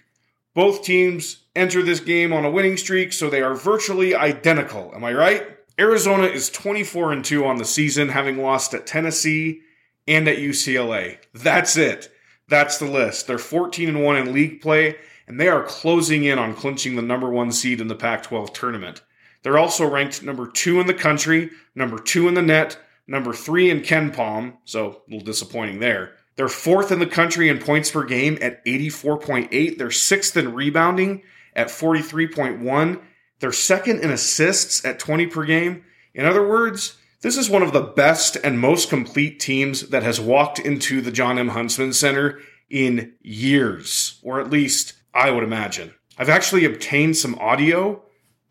Both 0.53 0.83
teams 0.83 1.45
enter 1.55 1.81
this 1.81 1.99
game 1.99 2.31
on 2.33 2.45
a 2.45 2.51
winning 2.51 2.77
streak, 2.77 3.13
so 3.13 3.31
they 3.31 3.41
are 3.41 3.55
virtually 3.55 4.13
identical. 4.13 4.91
Am 4.93 5.03
I 5.03 5.13
right? 5.13 5.47
Arizona 5.79 6.27
is 6.27 6.51
24 6.51 7.13
and 7.13 7.25
2 7.25 7.43
on 7.43 7.55
the 7.57 7.65
season, 7.65 8.09
having 8.09 8.37
lost 8.37 8.75
at 8.75 8.85
Tennessee 8.85 9.61
and 10.07 10.27
at 10.27 10.37
UCLA. 10.37 11.17
That's 11.33 11.77
it. 11.77 12.11
That's 12.47 12.77
the 12.77 12.85
list. 12.85 13.25
They're 13.25 13.39
14 13.39 13.89
and 13.89 14.03
1 14.03 14.17
in 14.17 14.33
league 14.33 14.61
play, 14.61 14.97
and 15.27 15.39
they 15.39 15.47
are 15.47 15.63
closing 15.63 16.23
in 16.23 16.39
on 16.39 16.55
clinching 16.55 16.95
the 16.95 17.01
number 17.01 17.29
one 17.29 17.51
seed 17.51 17.81
in 17.81 17.87
the 17.87 17.95
Pac 17.95 18.23
12 18.23 18.53
tournament. 18.53 19.01
They're 19.43 19.57
also 19.57 19.89
ranked 19.89 20.23
number 20.23 20.47
two 20.47 20.79
in 20.79 20.87
the 20.87 20.93
country, 20.93 21.49
number 21.75 21.99
two 21.99 22.27
in 22.27 22.33
the 22.33 22.41
net, 22.41 22.77
number 23.07 23.33
three 23.33 23.69
in 23.69 23.81
KenPom, 23.81 24.57
so 24.63 24.85
a 24.85 25.11
little 25.11 25.25
disappointing 25.25 25.79
there. 25.79 26.13
They're 26.35 26.47
fourth 26.47 26.91
in 26.91 26.99
the 26.99 27.05
country 27.05 27.49
in 27.49 27.59
points 27.59 27.91
per 27.91 28.03
game 28.03 28.37
at 28.41 28.65
84.8. 28.65 29.77
They're 29.77 29.91
sixth 29.91 30.35
in 30.35 30.53
rebounding 30.53 31.23
at 31.55 31.67
43.1. 31.67 33.01
They're 33.39 33.51
second 33.51 33.99
in 33.99 34.09
assists 34.09 34.83
at 34.85 34.99
20 34.99 35.27
per 35.27 35.43
game. 35.43 35.83
In 36.13 36.25
other 36.25 36.47
words, 36.47 36.97
this 37.21 37.37
is 37.37 37.49
one 37.49 37.61
of 37.61 37.73
the 37.73 37.81
best 37.81 38.37
and 38.43 38.59
most 38.59 38.89
complete 38.89 39.39
teams 39.39 39.89
that 39.89 40.03
has 40.03 40.19
walked 40.19 40.59
into 40.59 41.01
the 41.01 41.11
John 41.11 41.37
M. 41.37 41.49
Huntsman 41.49 41.93
Center 41.93 42.39
in 42.69 43.13
years, 43.21 44.19
or 44.23 44.39
at 44.39 44.49
least 44.49 44.93
I 45.13 45.29
would 45.31 45.43
imagine. 45.43 45.93
I've 46.17 46.29
actually 46.29 46.65
obtained 46.65 47.17
some 47.17 47.35
audio 47.35 48.01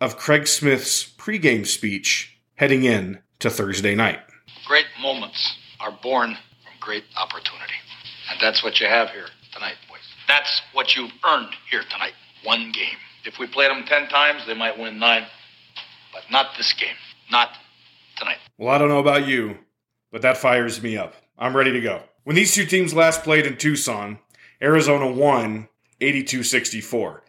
of 0.00 0.16
Craig 0.16 0.47
Smith's 0.47 1.04
pregame 1.04 1.66
speech 1.66 2.38
heading 2.54 2.85
in 2.85 3.21
to 3.40 3.50
Thursday 3.50 3.95
night. 3.95 4.21
Great 4.66 4.87
moments 5.00 5.57
are 5.81 5.97
born 6.02 6.37
from 6.62 6.73
great 6.81 7.04
opportunity. 7.16 7.75
And 8.31 8.40
that's 8.40 8.62
what 8.62 8.81
you 8.81 8.87
have 8.87 9.11
here 9.11 9.26
tonight, 9.52 9.75
boys. 9.88 10.00
That's 10.28 10.62
what 10.73 10.97
you've 10.97 11.12
earned 11.25 11.54
here 11.71 11.83
tonight. 11.90 12.14
One 12.45 12.73
game. 12.73 12.97
If 13.25 13.38
we 13.38 13.47
played 13.47 13.71
them 13.71 13.85
ten 13.87 14.09
times, 14.09 14.42
they 14.47 14.54
might 14.54 14.78
win 14.78 14.99
nine. 14.99 15.26
But 16.12 16.23
not 16.31 16.57
this 16.57 16.73
game. 16.73 16.97
Not 17.31 17.50
tonight. 18.16 18.38
Well, 18.59 18.75
I 18.75 18.78
don't 18.78 18.88
know 18.88 19.00
about 19.00 19.26
you, 19.26 19.59
but 20.11 20.23
that 20.23 20.37
fires 20.37 20.83
me 20.83 20.97
up. 20.97 21.14
I'm 21.38 21.57
ready 21.57 21.73
to 21.73 21.81
go. 21.81 22.02
When 22.25 22.37
these 22.37 22.54
two 22.54 22.66
teams 22.66 22.95
last 22.95 23.23
played 23.23 23.47
in 23.47 23.57
Tucson, 23.57 24.19
Arizona 24.61 25.11
won 25.11 25.69
82 26.03 26.43
64. 26.43 27.23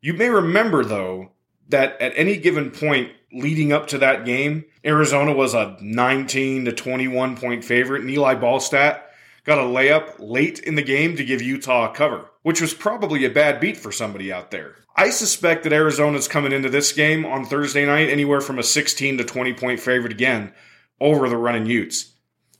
You 0.00 0.14
may 0.14 0.28
remember, 0.28 0.84
though, 0.84 1.32
that 1.68 2.00
at 2.00 2.12
any 2.16 2.36
given 2.36 2.70
point 2.70 3.12
leading 3.32 3.72
up 3.72 3.86
to 3.88 3.98
that 3.98 4.24
game, 4.24 4.64
Arizona 4.84 5.32
was 5.32 5.54
a 5.54 5.76
19 5.80 6.64
to 6.64 6.72
21 6.72 7.36
point 7.36 7.64
favorite, 7.64 8.02
and 8.02 8.10
Eli 8.10 8.34
Ballstaedt 8.34 9.02
got 9.44 9.58
a 9.58 9.62
layup 9.62 10.14
late 10.18 10.60
in 10.60 10.74
the 10.74 10.82
game 10.82 11.16
to 11.16 11.24
give 11.24 11.42
Utah 11.42 11.90
a 11.90 11.94
cover, 11.94 12.30
which 12.42 12.60
was 12.60 12.74
probably 12.74 13.24
a 13.24 13.30
bad 13.30 13.60
beat 13.60 13.76
for 13.76 13.90
somebody 13.90 14.32
out 14.32 14.50
there. 14.50 14.76
I 14.94 15.10
suspect 15.10 15.62
that 15.64 15.72
Arizona's 15.72 16.28
coming 16.28 16.52
into 16.52 16.68
this 16.68 16.92
game 16.92 17.24
on 17.24 17.44
Thursday 17.44 17.86
night 17.86 18.10
anywhere 18.10 18.40
from 18.40 18.58
a 18.58 18.62
16 18.62 19.18
to 19.18 19.24
20 19.24 19.54
point 19.54 19.80
favorite 19.80 20.12
again 20.12 20.52
over 21.00 21.28
the 21.28 21.36
running 21.36 21.66
Utes. 21.66 22.14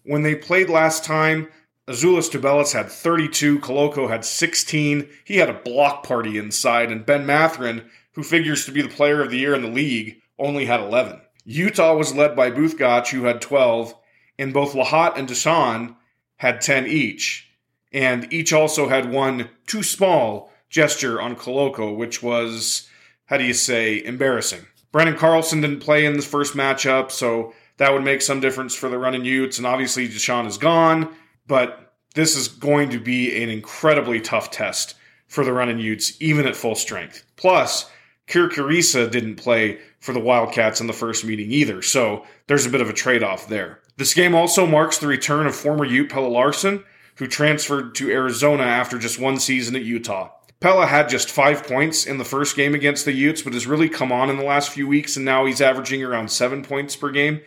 When 0.05 0.23
they 0.23 0.35
played 0.35 0.71
last 0.71 1.05
time, 1.05 1.49
Azuolas 1.89 2.31
Tubelis 2.31 2.75
had 2.75 2.91
32, 2.91 3.61
Koloko 3.61 4.11
had 4.11 4.23
16. 4.23 5.09
He 5.25 5.37
had 5.39 5.49
a 5.49 5.55
block 5.55 6.07
party 6.07 6.37
inside, 6.37 6.93
and 6.93 7.07
Ben 7.07 7.25
Mathurin, 7.25 7.89
who 8.13 8.23
figures 8.23 8.67
to 8.67 8.73
be 8.73 8.83
the 8.83 8.89
player 8.89 9.23
of 9.23 9.31
the 9.31 9.39
year 9.39 9.55
in 9.55 9.63
the 9.63 9.69
league, 9.69 10.21
only 10.39 10.67
had 10.67 10.81
11. 10.81 11.19
Utah 11.47 11.97
was 11.97 12.15
led 12.15 12.37
by 12.37 12.51
Both 12.51 12.73
Both 12.73 12.79
Gach, 12.79 13.09
who 13.09 13.25
had 13.25 13.41
12, 13.41 13.95
and 14.39 14.53
both 14.53 14.75
Lahat 14.75 15.17
and 15.17 15.27
Dusan 15.27 15.97
had 16.37 16.61
10 16.61 16.87
each. 16.87 17.51
And 17.91 18.31
each 18.31 18.53
also 18.53 18.91
had 18.91 19.11
one 19.11 19.49
too 19.67 19.83
small 19.83 20.53
gesture 20.69 21.23
on 21.23 21.37
Koloko, 21.37 21.97
which 21.97 22.23
was, 22.23 22.87
how 23.27 23.39
do 23.39 23.45
you 23.45 23.55
say, 23.55 24.05
embarrassing. 24.05 24.67
Branden 24.93 25.17
Carlson 25.17 25.63
didn't 25.63 25.81
play 25.81 26.05
in 26.05 26.13
this 26.13 26.27
first 26.27 26.55
matchup, 26.55 27.11
so 27.11 27.55
that 27.79 27.95
would 27.95 28.05
make 28.05 28.21
some 28.21 28.41
difference 28.41 28.75
for 28.75 28.91
the 28.91 28.99
running 28.99 29.25
Utes. 29.25 29.57
And 29.57 29.67
obviously, 29.67 30.07
Dusan 30.07 30.47
is 30.47 30.59
gone 30.59 31.15
but 31.49 31.95
this 32.15 32.37
is 32.37 32.49
going 32.49 32.91
to 32.91 33.01
be 33.01 33.43
an 33.43 33.49
incredibly 33.49 34.21
tough 34.21 34.51
test 34.51 34.95
for 35.27 35.45
the 35.45 35.53
running 35.53 35.79
Utes, 35.79 36.21
even 36.21 36.47
at 36.47 36.57
full 36.57 36.75
strength. 36.75 37.25
Plus, 37.37 37.91
Kerr 38.27 38.49
Kriisa 38.49 39.11
didn't 39.11 39.37
play 39.37 39.79
for 40.01 40.13
the 40.13 40.21
Wildcats 40.21 40.81
in 40.81 40.87
the 40.87 40.93
first 40.93 41.25
meeting 41.25 41.51
either, 41.51 41.83
so 41.83 42.25
there's 42.47 42.67
a 42.67 42.71
bit 42.71 42.81
of 42.81 42.89
a 42.89 42.95
trade 42.95 43.23
off 43.23 43.49
there. 43.49 43.81
This 43.97 44.15
game 44.15 44.35
also 44.35 44.67
marks 44.67 44.99
the 44.99 45.07
return 45.07 45.47
of 45.47 45.57
former 45.57 45.85
Ute 45.85 46.11
Pelle 46.11 46.31
Larsson, 46.31 46.85
who 47.17 47.27
transferred 47.27 47.95
to 47.97 48.11
Arizona 48.11 48.63
after 48.63 48.99
just 48.99 49.19
one 49.19 49.41
season 49.41 49.75
at 49.75 49.83
Utah. 49.83 50.31
Pelle 50.61 50.87
had 50.87 51.09
just 51.09 51.31
five 51.31 51.67
points 51.67 52.07
in 52.07 52.19
the 52.19 52.25
first 52.25 52.57
game 52.57 52.75
against 52.75 53.05
the 53.05 53.13
Utes, 53.13 53.43
but 53.43 53.53
has 53.55 53.67
really 53.67 53.89
come 53.89 54.13
on 54.13 54.29
in 54.29 54.37
the 54.37 54.45
last 54.45 54.71
few 54.71 54.87
weeks, 54.87 55.17
and 55.17 55.25
now 55.25 55.47
he's 55.47 55.61
averaging 55.61 56.03
around 56.03 56.31
seven 56.31 56.63
points 56.63 56.97
per 56.97 57.11
game. 57.11 57.41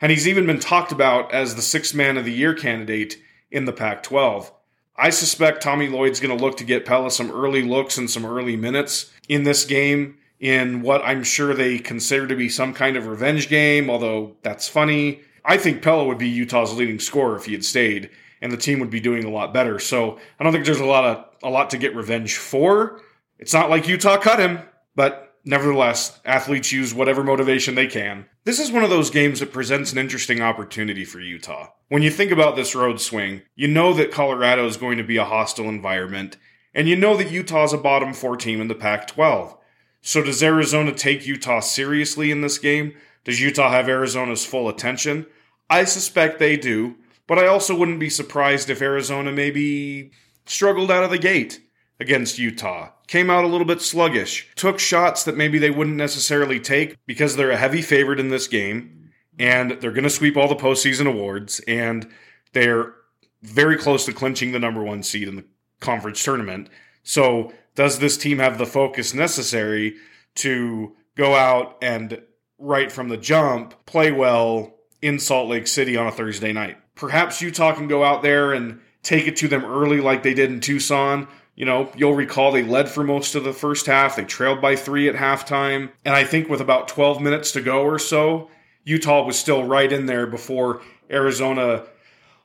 And 0.00 0.10
he's 0.10 0.28
even 0.28 0.46
been 0.46 0.60
talked 0.60 0.92
about 0.92 1.32
as 1.32 1.54
the 1.54 1.62
sixth 1.62 1.94
man 1.94 2.16
of 2.16 2.24
the 2.24 2.32
year 2.32 2.54
candidate 2.54 3.18
in 3.50 3.64
the 3.64 3.72
Pac 3.72 4.02
12. 4.02 4.52
I 4.96 5.10
suspect 5.10 5.62
Tommy 5.62 5.88
Lloyd's 5.88 6.20
going 6.20 6.36
to 6.36 6.44
look 6.44 6.58
to 6.58 6.64
get 6.64 6.84
Pelle 6.84 7.08
some 7.10 7.30
early 7.30 7.62
looks 7.62 7.96
and 7.96 8.10
some 8.10 8.26
early 8.26 8.56
minutes 8.56 9.10
in 9.28 9.44
this 9.44 9.64
game 9.64 10.18
in 10.38 10.82
what 10.82 11.02
I'm 11.02 11.22
sure 11.22 11.54
they 11.54 11.78
consider 11.78 12.26
to 12.26 12.36
be 12.36 12.48
some 12.48 12.74
kind 12.74 12.96
of 12.96 13.06
revenge 13.06 13.48
game, 13.48 13.88
although 13.88 14.36
that's 14.42 14.68
funny. 14.68 15.20
I 15.44 15.56
think 15.56 15.82
Pelle 15.82 16.06
would 16.06 16.18
be 16.18 16.28
Utah's 16.28 16.74
leading 16.74 16.98
scorer 16.98 17.36
if 17.36 17.46
he 17.46 17.52
had 17.52 17.64
stayed, 17.64 18.10
and 18.42 18.50
the 18.52 18.56
team 18.56 18.78
would 18.80 18.90
be 18.90 19.00
doing 19.00 19.24
a 19.24 19.30
lot 19.30 19.54
better. 19.54 19.78
So 19.78 20.18
I 20.38 20.44
don't 20.44 20.52
think 20.52 20.64
there's 20.64 20.80
a 20.80 20.84
lot 20.84 21.04
of 21.04 21.24
a 21.42 21.50
lot 21.50 21.70
to 21.70 21.78
get 21.78 21.96
revenge 21.96 22.36
for. 22.36 23.00
It's 23.38 23.54
not 23.54 23.70
like 23.70 23.88
Utah 23.88 24.18
cut 24.18 24.38
him, 24.38 24.60
but 24.94 25.29
Nevertheless, 25.44 26.20
athletes 26.24 26.70
use 26.70 26.92
whatever 26.92 27.24
motivation 27.24 27.74
they 27.74 27.86
can. 27.86 28.26
This 28.44 28.58
is 28.58 28.70
one 28.70 28.84
of 28.84 28.90
those 28.90 29.10
games 29.10 29.40
that 29.40 29.52
presents 29.52 29.90
an 29.92 29.98
interesting 29.98 30.42
opportunity 30.42 31.04
for 31.04 31.18
Utah. 31.18 31.68
When 31.88 32.02
you 32.02 32.10
think 32.10 32.30
about 32.30 32.56
this 32.56 32.74
road 32.74 33.00
swing, 33.00 33.42
you 33.54 33.66
know 33.66 33.94
that 33.94 34.12
Colorado 34.12 34.66
is 34.66 34.76
going 34.76 34.98
to 34.98 35.04
be 35.04 35.16
a 35.16 35.24
hostile 35.24 35.68
environment, 35.68 36.36
and 36.74 36.88
you 36.88 36.96
know 36.96 37.16
that 37.16 37.30
Utah 37.30 37.64
is 37.64 37.72
a 37.72 37.78
bottom 37.78 38.12
four 38.12 38.36
team 38.36 38.60
in 38.60 38.68
the 38.68 38.74
Pac 38.74 39.06
12. 39.06 39.56
So, 40.02 40.22
does 40.22 40.42
Arizona 40.42 40.92
take 40.92 41.26
Utah 41.26 41.60
seriously 41.60 42.30
in 42.30 42.42
this 42.42 42.58
game? 42.58 42.94
Does 43.24 43.40
Utah 43.40 43.70
have 43.70 43.88
Arizona's 43.88 44.44
full 44.44 44.68
attention? 44.68 45.26
I 45.68 45.84
suspect 45.84 46.38
they 46.38 46.56
do, 46.56 46.96
but 47.26 47.38
I 47.38 47.46
also 47.46 47.76
wouldn't 47.76 48.00
be 48.00 48.10
surprised 48.10 48.70
if 48.70 48.82
Arizona 48.82 49.32
maybe 49.32 50.10
struggled 50.46 50.90
out 50.90 51.04
of 51.04 51.10
the 51.10 51.18
gate 51.18 51.60
against 52.00 52.38
Utah. 52.38 52.90
Came 53.06 53.30
out 53.30 53.44
a 53.44 53.48
little 53.48 53.66
bit 53.66 53.82
sluggish. 53.82 54.48
Took 54.56 54.78
shots 54.78 55.22
that 55.24 55.36
maybe 55.36 55.58
they 55.58 55.70
wouldn't 55.70 55.96
necessarily 55.96 56.58
take 56.58 56.96
because 57.06 57.36
they're 57.36 57.50
a 57.50 57.56
heavy 57.56 57.82
favorite 57.82 58.18
in 58.18 58.30
this 58.30 58.48
game 58.48 59.10
and 59.38 59.72
they're 59.80 59.92
going 59.92 60.04
to 60.04 60.10
sweep 60.10 60.36
all 60.36 60.48
the 60.48 60.56
postseason 60.56 61.06
awards 61.06 61.60
and 61.68 62.08
they're 62.52 62.94
very 63.42 63.76
close 63.76 64.04
to 64.06 64.12
clinching 64.12 64.52
the 64.52 64.58
number 64.58 64.82
one 64.82 65.02
seed 65.02 65.28
in 65.28 65.36
the 65.36 65.44
conference 65.80 66.22
tournament. 66.22 66.68
So, 67.02 67.52
does 67.74 67.98
this 67.98 68.16
team 68.16 68.38
have 68.38 68.58
the 68.58 68.66
focus 68.66 69.14
necessary 69.14 69.94
to 70.36 70.94
go 71.16 71.34
out 71.34 71.78
and 71.80 72.20
right 72.58 72.90
from 72.92 73.08
the 73.08 73.16
jump 73.16 73.74
play 73.86 74.12
well 74.12 74.74
in 75.00 75.18
Salt 75.18 75.48
Lake 75.48 75.66
City 75.66 75.96
on 75.96 76.06
a 76.06 76.12
Thursday 76.12 76.52
night? 76.52 76.76
Perhaps 76.94 77.40
Utah 77.40 77.74
can 77.74 77.88
go 77.88 78.04
out 78.04 78.22
there 78.22 78.52
and 78.52 78.80
take 79.02 79.26
it 79.26 79.36
to 79.36 79.48
them 79.48 79.64
early 79.64 80.00
like 80.00 80.22
they 80.22 80.34
did 80.34 80.50
in 80.50 80.60
Tucson, 80.60 81.26
you 81.54 81.64
know, 81.64 81.90
you'll 81.96 82.14
recall 82.14 82.52
they 82.52 82.62
led 82.62 82.88
for 82.88 83.04
most 83.04 83.34
of 83.34 83.44
the 83.44 83.52
first 83.52 83.86
half. 83.86 84.16
They 84.16 84.24
trailed 84.24 84.60
by 84.60 84.76
three 84.76 85.08
at 85.08 85.14
halftime. 85.14 85.90
And 86.04 86.14
I 86.14 86.24
think 86.24 86.48
with 86.48 86.60
about 86.60 86.88
12 86.88 87.20
minutes 87.20 87.52
to 87.52 87.60
go 87.60 87.82
or 87.82 87.98
so, 87.98 88.50
Utah 88.84 89.24
was 89.24 89.38
still 89.38 89.64
right 89.64 89.92
in 89.92 90.06
there 90.06 90.26
before 90.26 90.80
Arizona 91.10 91.84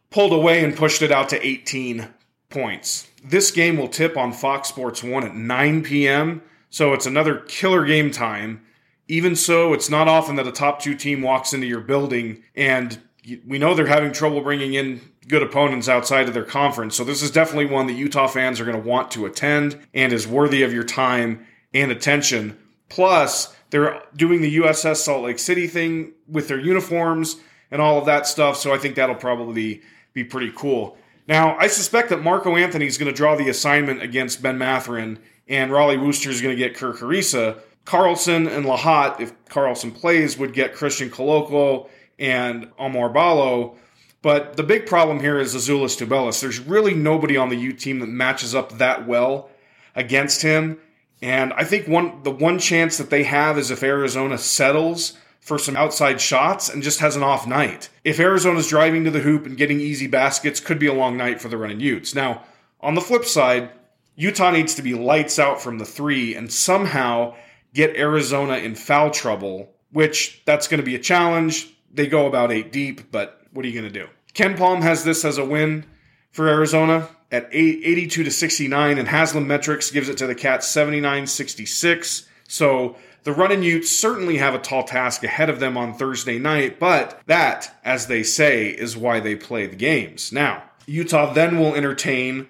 pulled 0.09 0.33
away 0.33 0.63
and 0.63 0.75
pushed 0.75 1.01
it 1.01 1.11
out 1.11 1.29
to 1.29 1.45
18 1.45 2.07
points. 2.49 3.07
This 3.23 3.51
game 3.51 3.77
will 3.77 3.87
tip 3.87 4.17
on 4.17 4.33
Fox 4.33 4.69
Sports 4.69 5.03
1 5.03 5.23
at 5.23 5.35
9 5.35 5.83
p.m., 5.83 6.41
so 6.69 6.93
it's 6.93 7.05
another 7.05 7.37
killer 7.47 7.85
game 7.85 8.11
time. 8.11 8.61
Even 9.07 9.35
so, 9.35 9.73
it's 9.73 9.89
not 9.89 10.07
often 10.07 10.35
that 10.35 10.47
a 10.47 10.51
top 10.51 10.81
two 10.81 10.95
team 10.95 11.21
walks 11.21 11.53
into 11.53 11.67
your 11.67 11.79
building 11.79 12.43
and 12.55 12.99
we 13.47 13.57
know 13.57 13.73
they're 13.73 13.87
having 13.87 14.11
trouble 14.11 14.41
bringing 14.41 14.73
in 14.73 15.01
good 15.27 15.43
opponents 15.43 15.89
outside 15.89 16.27
of 16.27 16.33
their 16.33 16.43
conference. 16.43 16.95
So 16.95 17.03
this 17.03 17.21
is 17.21 17.31
definitely 17.31 17.65
one 17.65 17.87
that 17.87 17.93
Utah 17.93 18.27
fans 18.27 18.59
are 18.59 18.65
going 18.65 18.81
to 18.81 18.87
want 18.87 19.11
to 19.11 19.25
attend 19.25 19.79
and 19.93 20.13
is 20.13 20.27
worthy 20.27 20.63
of 20.63 20.73
your 20.73 20.83
time 20.83 21.45
and 21.73 21.91
attention. 21.91 22.57
Plus, 22.89 23.55
they're 23.71 24.01
doing 24.15 24.41
the 24.41 24.57
USS 24.57 24.97
Salt 24.97 25.23
Lake 25.23 25.39
City 25.39 25.67
thing 25.67 26.13
with 26.27 26.47
their 26.47 26.59
uniforms 26.59 27.37
and 27.71 27.81
all 27.81 27.97
of 27.97 28.05
that 28.05 28.27
stuff. 28.27 28.57
So 28.57 28.73
I 28.73 28.77
think 28.77 28.95
that'll 28.95 29.15
probably 29.15 29.81
be 30.13 30.23
pretty 30.23 30.51
cool. 30.55 30.97
Now, 31.27 31.57
I 31.57 31.67
suspect 31.67 32.09
that 32.09 32.21
Marco 32.21 32.55
Anthony 32.55 32.85
is 32.85 32.97
going 32.97 33.11
to 33.11 33.15
draw 33.15 33.35
the 33.35 33.49
assignment 33.49 34.03
against 34.03 34.43
Ben 34.43 34.59
Mathurin, 34.59 35.17
and 35.47 35.71
Rollie 35.71 36.01
Worster 36.01 36.29
is 36.29 36.41
going 36.41 36.55
to 36.55 36.63
get 36.63 36.75
Kerr 36.75 36.93
Kriisa. 36.93 37.59
Carlson 37.83 38.47
and 38.47 38.65
Lahat, 38.65 39.19
if 39.19 39.33
Carlson 39.45 39.91
plays, 39.91 40.37
would 40.37 40.53
get 40.53 40.75
Christian 40.75 41.09
Koloko 41.09 41.89
and 42.19 42.71
Oumar 42.77 43.13
Ballo. 43.13 43.77
But 44.25 44.57
the 44.57 44.63
big 44.63 44.87
problem 44.87 45.19
here 45.19 45.37
is 45.37 45.53
Azuolas 45.53 45.95
Tubelis. 45.95 46.41
There's 46.41 46.59
really 46.59 46.95
nobody 46.95 47.37
on 47.37 47.49
the 47.49 47.55
U 47.57 47.71
team 47.71 47.99
that 47.99 48.07
matches 48.07 48.55
up 48.55 48.79
that 48.79 49.05
well 49.05 49.51
against 49.95 50.41
him. 50.41 50.79
And 51.21 51.53
I 51.53 51.63
think 51.63 51.87
one 51.87 52.23
the 52.23 52.31
one 52.31 52.57
chance 52.57 52.97
that 52.97 53.11
they 53.11 53.21
have 53.21 53.55
is 53.55 53.69
if 53.69 53.83
Arizona 53.83 54.39
settles 54.39 55.13
for 55.41 55.59
some 55.59 55.77
outside 55.77 56.19
shots 56.19 56.69
and 56.69 56.81
just 56.81 57.01
has 57.01 57.15
an 57.15 57.21
off 57.21 57.45
night. 57.45 57.89
If 58.03 58.19
Arizona's 58.19 58.67
driving 58.67 59.03
to 59.03 59.11
the 59.11 59.19
hoop 59.19 59.45
and 59.45 59.57
getting 59.57 59.79
easy 59.79 60.07
baskets, 60.07 60.59
could 60.59 60.79
be 60.79 60.87
a 60.87 60.93
long 60.93 61.17
night 61.17 61.39
for 61.39 61.49
the 61.49 61.57
running 61.57 61.79
Utes. 61.79 62.15
Now, 62.15 62.41
on 62.81 62.95
the 62.95 63.01
flip 63.01 63.25
side, 63.25 63.69
Utah 64.15 64.49
needs 64.49 64.73
to 64.73 64.81
be 64.81 64.95
lights 64.95 65.37
out 65.37 65.61
from 65.61 65.77
the 65.77 65.85
three 65.85 66.33
and 66.33 66.51
somehow 66.51 67.35
get 67.75 67.95
Arizona 67.95 68.57
in 68.57 68.73
foul 68.73 69.11
trouble, 69.11 69.69
which 69.91 70.41
that's 70.45 70.67
going 70.67 70.79
to 70.79 70.83
be 70.83 70.95
a 70.95 70.99
challenge. 70.99 71.75
They 71.93 72.07
go 72.07 72.25
about 72.25 72.51
eight 72.51 72.71
deep, 72.71 73.11
but 73.11 73.43
what 73.51 73.63
are 73.63 73.67
you 73.67 73.79
going 73.79 73.93
to 73.93 73.99
do? 73.99 74.09
KenPom 74.35 74.81
has 74.81 75.05
this 75.05 75.23
as 75.23 75.37
a 75.37 75.45
win 75.45 75.85
for 76.29 76.49
Arizona 76.49 77.07
at 77.31 77.47
82 77.51 78.25
to 78.25 78.29
69, 78.31 78.97
and 78.97 79.07
Haslametrics 79.07 79.91
gives 79.93 80.09
it 80.09 80.17
to 80.17 80.27
the 80.27 80.35
Cats 80.35 80.67
79 80.67 81.25
66. 81.25 82.27
So 82.47 82.97
the 83.23 83.31
running 83.31 83.63
Utes 83.63 83.89
certainly 83.89 84.37
have 84.37 84.53
a 84.53 84.59
tall 84.59 84.83
task 84.83 85.23
ahead 85.23 85.49
of 85.49 85.61
them 85.61 85.77
on 85.77 85.93
Thursday 85.93 86.37
night, 86.37 86.79
but 86.79 87.21
that, 87.27 87.79
as 87.85 88.07
they 88.07 88.23
say, 88.23 88.67
is 88.67 88.97
why 88.97 89.21
they 89.21 89.37
play 89.37 89.67
the 89.67 89.75
games. 89.75 90.33
Now, 90.33 90.63
Utah 90.85 91.31
then 91.31 91.57
will 91.57 91.73
entertain 91.73 92.47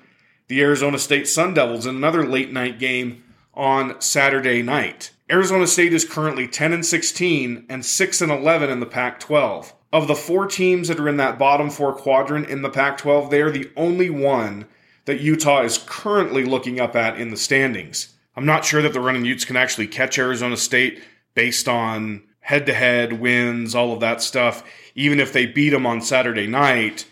the 0.48 0.62
Arizona 0.62 0.98
State 0.98 1.28
Sun 1.28 1.54
Devils 1.54 1.86
in 1.86 1.96
another 1.96 2.26
late 2.26 2.52
night 2.52 2.80
game 2.80 3.24
on 3.54 4.02
Saturday 4.02 4.64
night. 4.64 5.12
Arizona 5.32 5.68
State 5.68 5.94
is 5.94 6.04
currently 6.04 6.48
10 6.48 6.74
and 6.74 6.86
16 6.86 7.68
and 7.70 7.86
6 7.86 8.22
and 8.22 8.32
11 8.32 8.70
in 8.72 8.80
the 8.80 8.86
Pac 8.86 9.20
12 9.20 9.74
of 9.96 10.10
the 10.10 10.16
four 10.16 10.46
teams 10.46 10.90
that 10.90 11.00
are 11.00 11.08
in 11.08 11.16
that 11.18 11.40
bottom 11.40 11.70
four 11.70 11.94
quadrant 11.94 12.50
in 12.50 12.62
the 12.62 12.70
Pac 12.70 12.98
12, 12.98 13.30
they 13.30 13.42
are 13.42 13.50
the 13.50 13.72
only 13.78 14.10
one 14.10 14.66
that 15.06 15.22
Utah 15.22 15.62
is 15.62 15.84
currently 15.88 16.44
looking 16.44 16.82
up 16.82 16.98
at 16.98 17.18
in 17.18 17.30
the 17.30 17.38
standings. 17.38 18.14
I'm 18.36 18.46
not 18.46 18.66
sure 18.66 18.82
that 18.82 18.92
the 18.92 19.00
running 19.00 19.24
Utes 19.24 19.46
can 19.46 19.56
actually 19.56 19.88
catch 19.88 20.20
Arizona 20.20 20.58
State 20.58 21.02
based 21.34 21.70
on 21.70 22.24
head 22.42 22.66
to 22.66 22.74
head 22.74 23.22
wins, 23.22 23.74
all 23.74 23.94
of 23.94 24.02
that 24.02 24.22
stuff. 24.22 24.66
Even 24.96 25.22
if 25.22 25.32
they 25.32 25.46
beat 25.46 25.70
them 25.70 25.86
on 25.86 26.02
Saturday 26.02 26.46
night, 26.46 27.06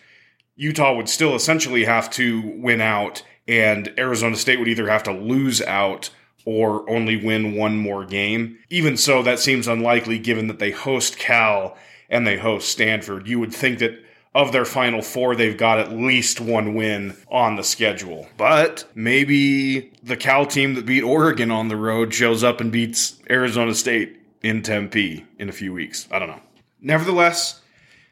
Utah 0.58 0.94
would 0.94 1.08
still 1.08 1.36
essentially 1.36 1.86
have 1.86 2.10
to 2.12 2.42
win 2.58 2.82
out, 2.82 3.24
and 3.48 3.94
Arizona 3.98 4.36
State 4.36 4.60
would 4.60 4.68
either 4.68 4.90
have 4.90 5.04
to 5.04 5.14
lose 5.14 5.62
out 5.62 6.10
or 6.44 6.90
only 6.90 7.16
win 7.16 7.56
one 7.56 7.78
more 7.78 8.04
game. 8.04 8.58
Even 8.70 8.98
so, 8.98 9.24
that 9.24 9.40
seems 9.40 9.70
unlikely 9.70 10.20
given 10.20 10.48
that 10.48 10.60
they 10.60 10.72
host 10.72 11.18
Cal 11.18 11.78
and 12.10 12.26
they 12.26 12.38
host 12.38 12.70
Stanford. 12.70 13.28
You 13.28 13.40
would 13.40 13.54
think 13.54 13.80
that 13.80 14.00
of 14.36 14.52
their 14.52 14.66
final 14.66 15.02
four, 15.02 15.36
they've 15.36 15.58
got 15.58 15.80
at 15.80 15.92
least 15.92 16.42
one 16.42 16.74
win 16.74 17.16
on 17.30 17.56
the 17.56 17.64
schedule. 17.64 18.28
But 18.38 18.86
maybe 18.96 19.92
the 20.02 20.18
Cal 20.18 20.46
team 20.46 20.74
that 20.74 20.86
beat 20.86 21.04
Oregon 21.04 21.52
on 21.52 21.68
the 21.68 21.76
road 21.76 22.14
shows 22.14 22.44
up 22.44 22.60
and 22.60 22.72
beats 22.72 23.20
Arizona 23.30 23.76
State 23.76 24.20
in 24.42 24.64
Tempe 24.64 25.26
in 25.38 25.50
a 25.50 25.54
few 25.54 25.72
weeks. 25.72 26.08
I 26.12 26.20
don't 26.20 26.30
know. 26.30 26.42
Nevertheless, 26.82 27.62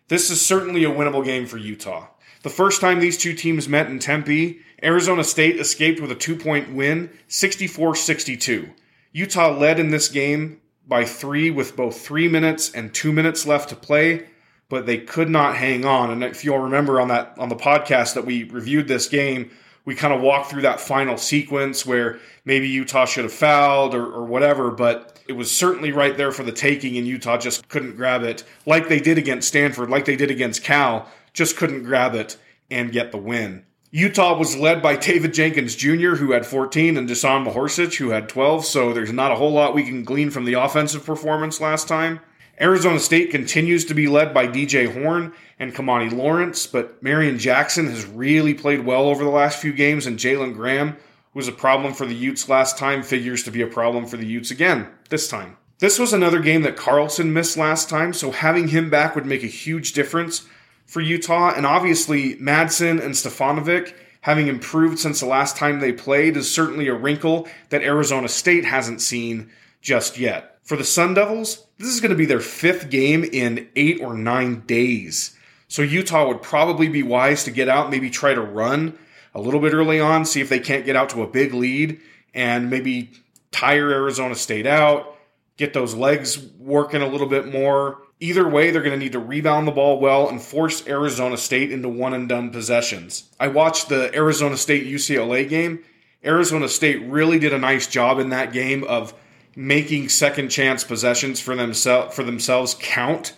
this 0.08 0.30
is 0.30 0.46
certainly 0.46 0.84
a 0.84 0.90
winnable 0.90 1.26
game 1.26 1.46
for 1.46 1.58
Utah. 1.58 2.08
The 2.44 2.50
first 2.50 2.82
time 2.82 3.00
these 3.00 3.18
two 3.18 3.34
teams 3.34 3.68
met 3.68 3.88
in 3.88 4.00
Tempe, 4.00 4.60
Arizona 4.84 5.24
State 5.24 5.60
escaped 5.60 6.00
with 6.00 6.12
a 6.12 6.16
two 6.16 6.36
point 6.36 6.74
win, 6.74 7.10
64 7.28 7.96
62. 7.96 8.70
Utah 9.12 9.58
led 9.58 9.80
in 9.80 9.90
this 9.90 10.08
game 10.08 10.62
by 10.92 11.06
three 11.06 11.50
with 11.50 11.76
both 11.76 12.00
three 12.00 12.28
minutes 12.28 12.72
and 12.72 12.94
two 12.94 13.12
minutes 13.12 13.48
left 13.48 13.70
to 13.70 13.76
play 13.76 14.28
but 14.72 14.86
they 14.86 14.98
could 14.98 15.30
not 15.30 15.58
hang 15.58 15.84
on. 15.84 16.10
And 16.12 16.24
if 16.24 16.46
you'll 16.46 16.58
remember 16.58 17.02
on 17.02 17.10
that 17.10 17.36
on 17.38 17.50
the 17.50 17.58
podcast 17.58 18.14
that 18.14 18.26
we 18.26 18.46
reviewed 18.46 18.88
this 18.88 19.10
game, 19.10 19.52
we 19.84 19.96
kind 19.96 20.14
of 20.14 20.22
walked 20.22 20.50
through 20.50 20.62
that 20.62 20.80
final 20.80 21.18
sequence 21.18 21.86
where 21.86 22.20
maybe 22.46 22.70
Utah 22.70 23.04
should 23.04 23.26
have 23.26 23.34
fouled 23.34 23.94
or, 23.94 24.06
or 24.06 24.24
whatever, 24.24 24.72
but 24.72 25.20
it 25.28 25.34
was 25.34 25.52
certainly 25.52 25.92
right 25.92 26.16
there 26.16 26.32
for 26.32 26.44
the 26.44 26.54
taking, 26.54 26.98
and 26.98 27.06
Utah 27.06 27.38
just 27.38 27.68
couldn't 27.68 27.98
grab 27.98 28.24
it 28.24 28.46
like 28.66 28.88
they 28.88 29.02
did 29.02 29.18
against 29.18 29.50
Stanford, 29.50 29.90
like 29.90 30.06
they 30.06 30.16
did 30.16 30.32
against 30.32 30.64
Cal, 30.64 31.12
just 31.34 31.58
couldn't 31.58 31.84
grab 31.84 32.16
it 32.16 32.38
and 32.70 32.94
get 32.94 33.12
the 33.12 33.18
win. 33.18 33.66
Utah 33.94 34.38
was 34.38 34.56
led 34.56 34.82
by 34.82 34.96
David 34.96 35.34
Jenkins 35.34 35.76
Jr., 35.76 36.16
who 36.16 36.32
had 36.32 36.46
14, 36.46 36.96
and 36.96 37.10
Dusan 37.10 37.46
Mahorcic, 37.46 37.98
who 37.98 38.12
had 38.12 38.30
12, 38.30 38.64
so 38.64 38.94
there's 38.94 39.12
not 39.12 39.34
a 39.34 39.36
whole 39.36 39.52
lot 39.52 39.76
we 39.76 39.84
can 39.84 40.06
glean 40.06 40.30
from 40.30 40.46
the 40.46 40.54
offensive 40.54 41.06
performance 41.06 41.60
last 41.60 41.90
time. 41.90 42.22
Arizona 42.62 43.02
State 43.02 43.32
continues 43.32 43.84
to 43.84 43.94
be 43.94 44.08
led 44.08 44.34
by 44.34 44.48
DJ 44.48 44.94
Horne 44.94 45.34
and 45.60 45.76
Kimani 45.76 46.10
Lawrence, 46.10 46.68
but 46.68 47.04
Marreon 47.04 47.38
Jackson 47.38 47.88
has 47.88 48.06
really 48.06 48.54
played 48.54 48.86
well 48.86 49.10
over 49.10 49.26
the 49.26 49.30
last 49.30 49.60
few 49.60 49.74
games, 49.74 50.06
and 50.08 50.18
Jalen 50.18 50.54
Graham, 50.54 50.92
who 51.34 51.40
was 51.40 51.50
a 51.50 51.54
problem 51.54 51.94
for 51.94 52.06
the 52.06 52.16
Utes 52.16 52.48
last 52.48 52.78
time, 52.78 53.04
figures 53.04 53.44
to 53.44 53.52
be 53.52 53.62
a 53.62 53.68
problem 53.68 54.06
for 54.06 54.16
the 54.16 54.26
Utes 54.26 54.52
again 54.52 54.88
this 55.10 55.28
time. 55.28 55.58
This 55.80 56.00
was 56.00 56.14
another 56.14 56.40
game 56.40 56.62
that 56.62 56.78
Carlson 56.78 57.34
missed 57.34 57.58
last 57.58 57.90
time, 57.90 58.14
so 58.14 58.32
having 58.32 58.70
him 58.70 58.90
back 58.90 59.16
would 59.16 59.26
make 59.26 59.44
a 59.44 59.48
huge 59.48 59.92
difference 59.92 60.48
for 60.92 61.00
Utah. 61.00 61.54
And 61.56 61.66
obviously, 61.66 62.36
Madsen 62.36 63.02
and 63.02 63.14
Stefanovic 63.14 63.94
having 64.20 64.50
improved 64.50 65.00
since 65.00 65.22
the 65.22 65.26
last 65.26 65.56
time 65.56 65.80
they 65.80 65.94
played 65.94 66.36
is 66.36 66.54
certainly 66.54 66.90
a 66.90 66.94
wrinkle 66.94 67.48
that 67.70 67.82
Arizona 67.82 68.28
State 68.28 68.66
hasn't 68.66 69.00
seen 69.00 69.50
just 69.82 70.20
yet. 70.20 70.58
For 70.64 70.76
the 70.76 70.84
Sun 70.84 71.14
Devils, 71.14 71.66
this 71.78 71.88
is 71.88 72.02
going 72.02 72.10
to 72.12 72.18
be 72.18 72.26
their 72.26 72.42
fifth 72.42 72.90
game 72.90 73.24
in 73.24 73.70
eight 73.78 74.02
or 74.02 74.14
nine 74.14 74.64
days. 74.68 75.34
So 75.70 75.82
Utah 75.82 76.28
would 76.28 76.42
probably 76.42 76.90
be 76.90 77.04
wise 77.04 77.46
to 77.46 77.52
get 77.52 77.70
out, 77.70 77.90
maybe 77.90 78.10
try 78.10 78.34
to 78.34 78.42
run 78.42 79.00
a 79.34 79.40
little 79.40 79.62
bit 79.62 79.74
early 79.74 80.02
on, 80.02 80.26
see 80.26 80.42
if 80.42 80.50
they 80.50 80.60
can't 80.60 80.86
get 80.86 80.98
out 80.98 81.10
to 81.12 81.24
a 81.24 81.28
big 81.28 81.54
lead, 81.54 82.02
and 82.34 82.70
maybe 82.70 83.12
tire 83.52 83.92
Arizona 83.92 84.36
State 84.36 84.68
out, 84.68 85.16
get 85.56 85.74
those 85.74 85.96
legs 85.96 86.38
working 86.60 87.02
a 87.02 87.08
little 87.08 87.28
bit 87.28 87.48
more. 87.48 88.02
Either 88.22 88.48
way, 88.48 88.70
they're 88.70 88.84
going 88.84 88.98
to 88.98 89.04
need 89.04 89.12
to 89.14 89.20
rebound 89.20 89.68
the 89.68 89.72
ball 89.72 90.00
well 90.00 90.30
and 90.30 90.40
force 90.40 90.88
Arizona 90.88 91.36
State 91.36 91.72
into 91.72 91.90
one 91.90 92.14
and 92.14 92.30
done 92.30 92.52
possessions. 92.52 93.24
I 93.40 93.48
watched 93.48 93.90
the 93.90 94.16
Arizona 94.16 94.58
State 94.58 94.86
UCLA 94.86 95.50
game. 95.50 95.84
Arizona 96.24 96.70
State 96.70 97.02
really 97.08 97.40
did 97.40 97.52
a 97.52 97.58
nice 97.58 97.88
job 97.88 98.20
in 98.20 98.30
that 98.30 98.54
game 98.54 98.84
of 98.84 99.16
making 99.56 100.08
second 100.10 100.50
chance 100.50 100.84
possessions 100.84 101.40
for 101.40 101.56
themselves 101.56 102.16
for 102.16 102.24
themselves 102.24 102.76
count 102.80 103.34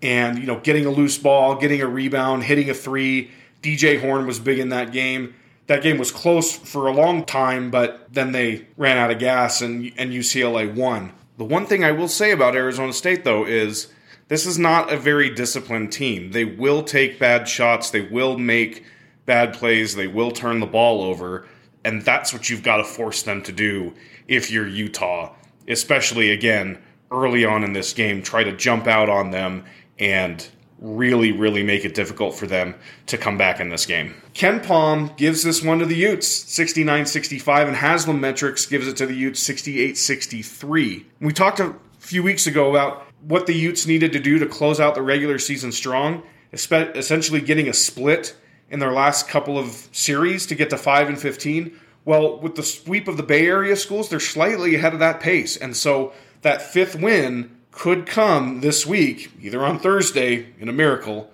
and 0.00 0.38
you 0.38 0.46
know 0.46 0.58
getting 0.60 0.86
a 0.86 0.90
loose 0.90 1.18
ball 1.18 1.56
getting 1.56 1.82
a 1.82 1.86
rebound 1.86 2.44
hitting 2.44 2.70
a 2.70 2.74
three 2.74 3.30
dj 3.62 4.00
Horne 4.00 4.26
was 4.26 4.38
big 4.38 4.58
in 4.58 4.70
that 4.70 4.90
game 4.90 5.34
that 5.66 5.82
game 5.82 5.98
was 5.98 6.10
close 6.10 6.56
for 6.56 6.86
a 6.86 6.92
long 6.92 7.24
time 7.24 7.70
but 7.70 8.06
then 8.10 8.32
they 8.32 8.66
ran 8.78 8.96
out 8.96 9.10
of 9.10 9.18
gas 9.18 9.60
and, 9.60 9.92
and 9.98 10.12
ucla 10.12 10.74
won 10.74 11.12
the 11.36 11.44
one 11.44 11.66
thing 11.66 11.84
i 11.84 11.92
will 11.92 12.08
say 12.08 12.30
about 12.30 12.56
arizona 12.56 12.94
state 12.94 13.22
though 13.24 13.44
is 13.44 13.88
this 14.30 14.46
is 14.46 14.60
not 14.60 14.92
a 14.92 14.96
very 14.96 15.28
disciplined 15.28 15.90
team. 15.90 16.30
They 16.30 16.44
will 16.44 16.84
take 16.84 17.18
bad 17.18 17.48
shots. 17.48 17.90
They 17.90 18.00
will 18.00 18.38
make 18.38 18.84
bad 19.26 19.54
plays. 19.54 19.96
They 19.96 20.06
will 20.06 20.30
turn 20.30 20.60
the 20.60 20.66
ball 20.66 21.02
over. 21.02 21.48
And 21.84 22.02
that's 22.02 22.32
what 22.32 22.48
you've 22.48 22.62
got 22.62 22.76
to 22.76 22.84
force 22.84 23.24
them 23.24 23.42
to 23.42 23.50
do 23.50 23.92
if 24.28 24.48
you're 24.48 24.68
utah. 24.68 25.34
Especially 25.66 26.30
again 26.30 26.80
early 27.10 27.44
on 27.44 27.64
in 27.64 27.72
this 27.72 27.92
game, 27.92 28.22
try 28.22 28.44
to 28.44 28.56
jump 28.56 28.86
out 28.86 29.08
on 29.08 29.32
them 29.32 29.64
and 29.98 30.48
really, 30.78 31.32
really 31.32 31.64
make 31.64 31.84
it 31.84 31.94
difficult 31.94 32.36
for 32.36 32.46
them 32.46 32.76
to 33.06 33.18
come 33.18 33.36
back 33.36 33.58
in 33.58 33.68
this 33.68 33.84
game. 33.84 34.14
KenPom 34.34 35.16
gives 35.16 35.42
this 35.42 35.60
one 35.60 35.80
to 35.80 35.86
the 35.86 35.96
Utes 35.96 36.28
69 36.28 37.04
65, 37.04 37.66
and 37.66 37.76
Haslametrics 37.76 38.70
gives 38.70 38.86
it 38.86 38.96
to 38.98 39.06
the 39.06 39.14
Utes 39.14 39.40
68 39.40 39.98
63. 39.98 41.06
We 41.20 41.32
talked 41.32 41.58
a 41.58 41.74
few 41.98 42.22
weeks 42.22 42.46
ago 42.46 42.70
about 42.70 43.09
what 43.22 43.46
the 43.46 43.54
Utes 43.54 43.86
needed 43.86 44.12
to 44.12 44.20
do 44.20 44.38
to 44.38 44.46
close 44.46 44.80
out 44.80 44.94
the 44.94 45.02
regular 45.02 45.38
season 45.38 45.72
strong, 45.72 46.22
essentially 46.52 47.40
getting 47.40 47.68
a 47.68 47.72
split 47.72 48.36
in 48.70 48.78
their 48.78 48.92
last 48.92 49.28
couple 49.28 49.58
of 49.58 49.88
series 49.92 50.46
to 50.46 50.54
get 50.54 50.70
to 50.70 50.76
5 50.76 51.08
and 51.08 51.18
15. 51.18 51.78
Well, 52.04 52.38
with 52.38 52.54
the 52.54 52.62
sweep 52.62 53.08
of 53.08 53.16
the 53.16 53.22
Bay 53.22 53.46
Area 53.46 53.76
schools, 53.76 54.08
they're 54.08 54.20
slightly 54.20 54.74
ahead 54.74 54.94
of 54.94 55.00
that 55.00 55.20
pace. 55.20 55.56
And 55.56 55.76
so 55.76 56.12
that 56.42 56.62
fifth 56.62 56.94
win 56.94 57.56
could 57.70 58.06
come 58.06 58.60
this 58.60 58.86
week, 58.86 59.32
either 59.40 59.64
on 59.64 59.78
Thursday 59.78 60.54
in 60.58 60.68
a 60.68 60.72
miracle 60.72 61.30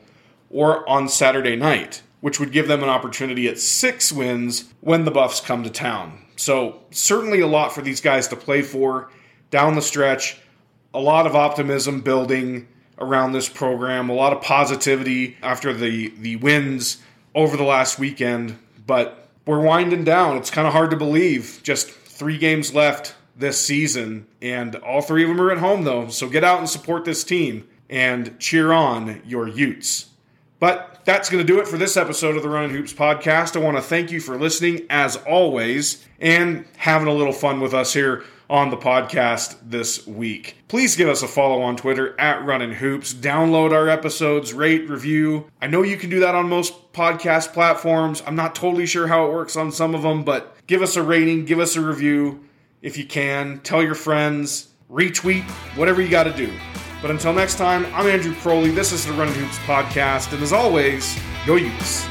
or 0.51 0.89
on 0.89 1.09
Saturday 1.09 1.57
night, 1.57 2.03
which 2.21 2.41
would 2.41 2.53
give 2.53 2.69
them 2.69 2.83
an 2.83 2.89
opportunity 2.89 3.49
at 3.49 3.59
six 3.59 4.13
wins 4.13 4.73
when 4.81 5.05
the 5.05 5.11
Buffs 5.11 5.41
come 5.41 5.63
to 5.63 5.71
town. 5.71 6.23
So, 6.37 6.83
certainly 6.91 7.41
a 7.41 7.47
lot 7.47 7.73
for 7.73 7.81
these 7.81 8.01
guys 8.01 8.29
to 8.29 8.37
play 8.37 8.63
for 8.63 9.11
down 9.51 9.75
the 9.75 9.83
stretch. 9.83 10.39
A 10.97 11.01
lot 11.01 11.27
of 11.27 11.37
optimism 11.37 12.01
building 12.01 12.69
around 12.99 13.33
this 13.33 13.51
program, 13.51 14.09
a 14.09 14.15
lot 14.15 14.33
of 14.33 14.41
positivity 14.41 15.37
after 15.43 15.75
the, 15.75 16.09
the 16.17 16.37
wins 16.37 17.03
over 17.35 17.55
the 17.59 17.65
last 17.65 17.99
weekend. 17.99 18.59
But 18.87 19.29
we're 19.45 19.61
winding 19.61 20.05
down. 20.05 20.39
It's 20.39 20.51
kind 20.51 20.67
of 20.67 20.73
hard 20.73 20.89
to 20.93 20.97
believe. 20.97 21.61
Just 21.63 21.91
three 21.91 22.39
games 22.39 22.73
left 22.75 23.15
this 23.37 23.61
season, 23.61 24.27
and 24.41 24.75
all 24.77 25.03
three 25.03 25.23
of 25.23 25.29
them 25.29 25.39
are 25.39 25.51
at 25.51 25.59
home, 25.59 25.85
though. 25.85 26.09
So 26.09 26.31
get 26.31 26.45
out 26.45 26.61
and 26.61 26.69
support 26.69 27.05
this 27.05 27.25
team 27.25 27.69
and 27.91 28.39
cheer 28.39 28.73
on 28.73 29.21
your 29.27 29.47
Utes. 29.49 30.07
But 30.61 31.03
that's 31.05 31.29
going 31.29 31.47
to 31.47 31.53
do 31.53 31.61
it 31.61 31.69
for 31.69 31.77
this 31.77 31.99
episode 31.99 32.37
of 32.37 32.43
the 32.43 32.49
Running 32.49 32.71
Hoops 32.71 32.95
podcast. 32.95 33.55
I 33.55 33.59
want 33.59 33.77
to 33.77 33.83
thank 33.83 34.11
you 34.11 34.19
for 34.19 34.39
listening, 34.39 34.87
as 34.89 35.17
always, 35.17 36.07
and 36.19 36.65
having 36.79 37.07
a 37.07 37.13
little 37.13 37.35
fun 37.35 37.61
with 37.61 37.75
us 37.75 37.93
here 37.93 38.25
on 38.49 38.71
the 38.71 38.77
podcast 38.77 39.57
this 39.63 40.07
week. 40.07 40.57
Please 40.69 40.97
give 40.97 41.09
us 41.09 41.23
a 41.23 41.29
follow 41.29 41.63
on 41.63 41.77
Twitter 41.77 42.19
at 42.21 42.45
Running 42.45 42.73
Hoops. 42.73 43.13
Download 43.13 43.73
our 43.73 43.89
episodes, 43.89 44.53
rate, 44.53 44.89
review. 44.89 45.51
I 45.61 45.67
know 45.67 45.83
you 45.83 45.97
can 45.97 46.11
do 46.11 46.21
that 46.21 46.35
on 46.35 46.49
most 46.49 46.93
podcast 46.93 47.53
platforms. 47.53 48.23
I'm 48.27 48.37
not 48.37 48.55
totally 48.55 48.87
sure 48.87 49.07
how 49.07 49.27
it 49.27 49.33
works 49.33 49.57
on 49.57 49.73
some 49.73 49.95
of 49.95 50.03
them, 50.03 50.25
but 50.25 50.57
give 50.67 50.83
us 50.83 50.97
a 50.97 51.03
rating, 51.03 51.45
give 51.45 51.59
us 51.59 51.77
a 51.77 51.81
review 51.81 52.45
if 52.83 52.97
you 52.97 53.05
can. 53.05 53.61
Tell 53.61 53.83
your 53.83 53.95
friends, 53.95 54.69
retweet, 54.91 55.43
whatever 55.77 56.01
you 56.01 56.09
got 56.09 56.25
to 56.25 56.33
do. 56.33 56.53
But 57.03 57.11
until 57.11 57.33
next 57.33 57.57
time, 57.57 57.87
I'm 57.95 58.07
Andrew 58.07 58.35
Crowley. 58.35 58.71
This 58.71 58.93
is 58.93 59.05
the 59.05 59.13
Running 59.13 59.35
Hoops 59.35 59.59
podcast, 59.61 60.33
and 60.33 60.43
as 60.43 60.53
always, 60.53 61.19
go 61.47 61.57
Utes. 61.57 62.07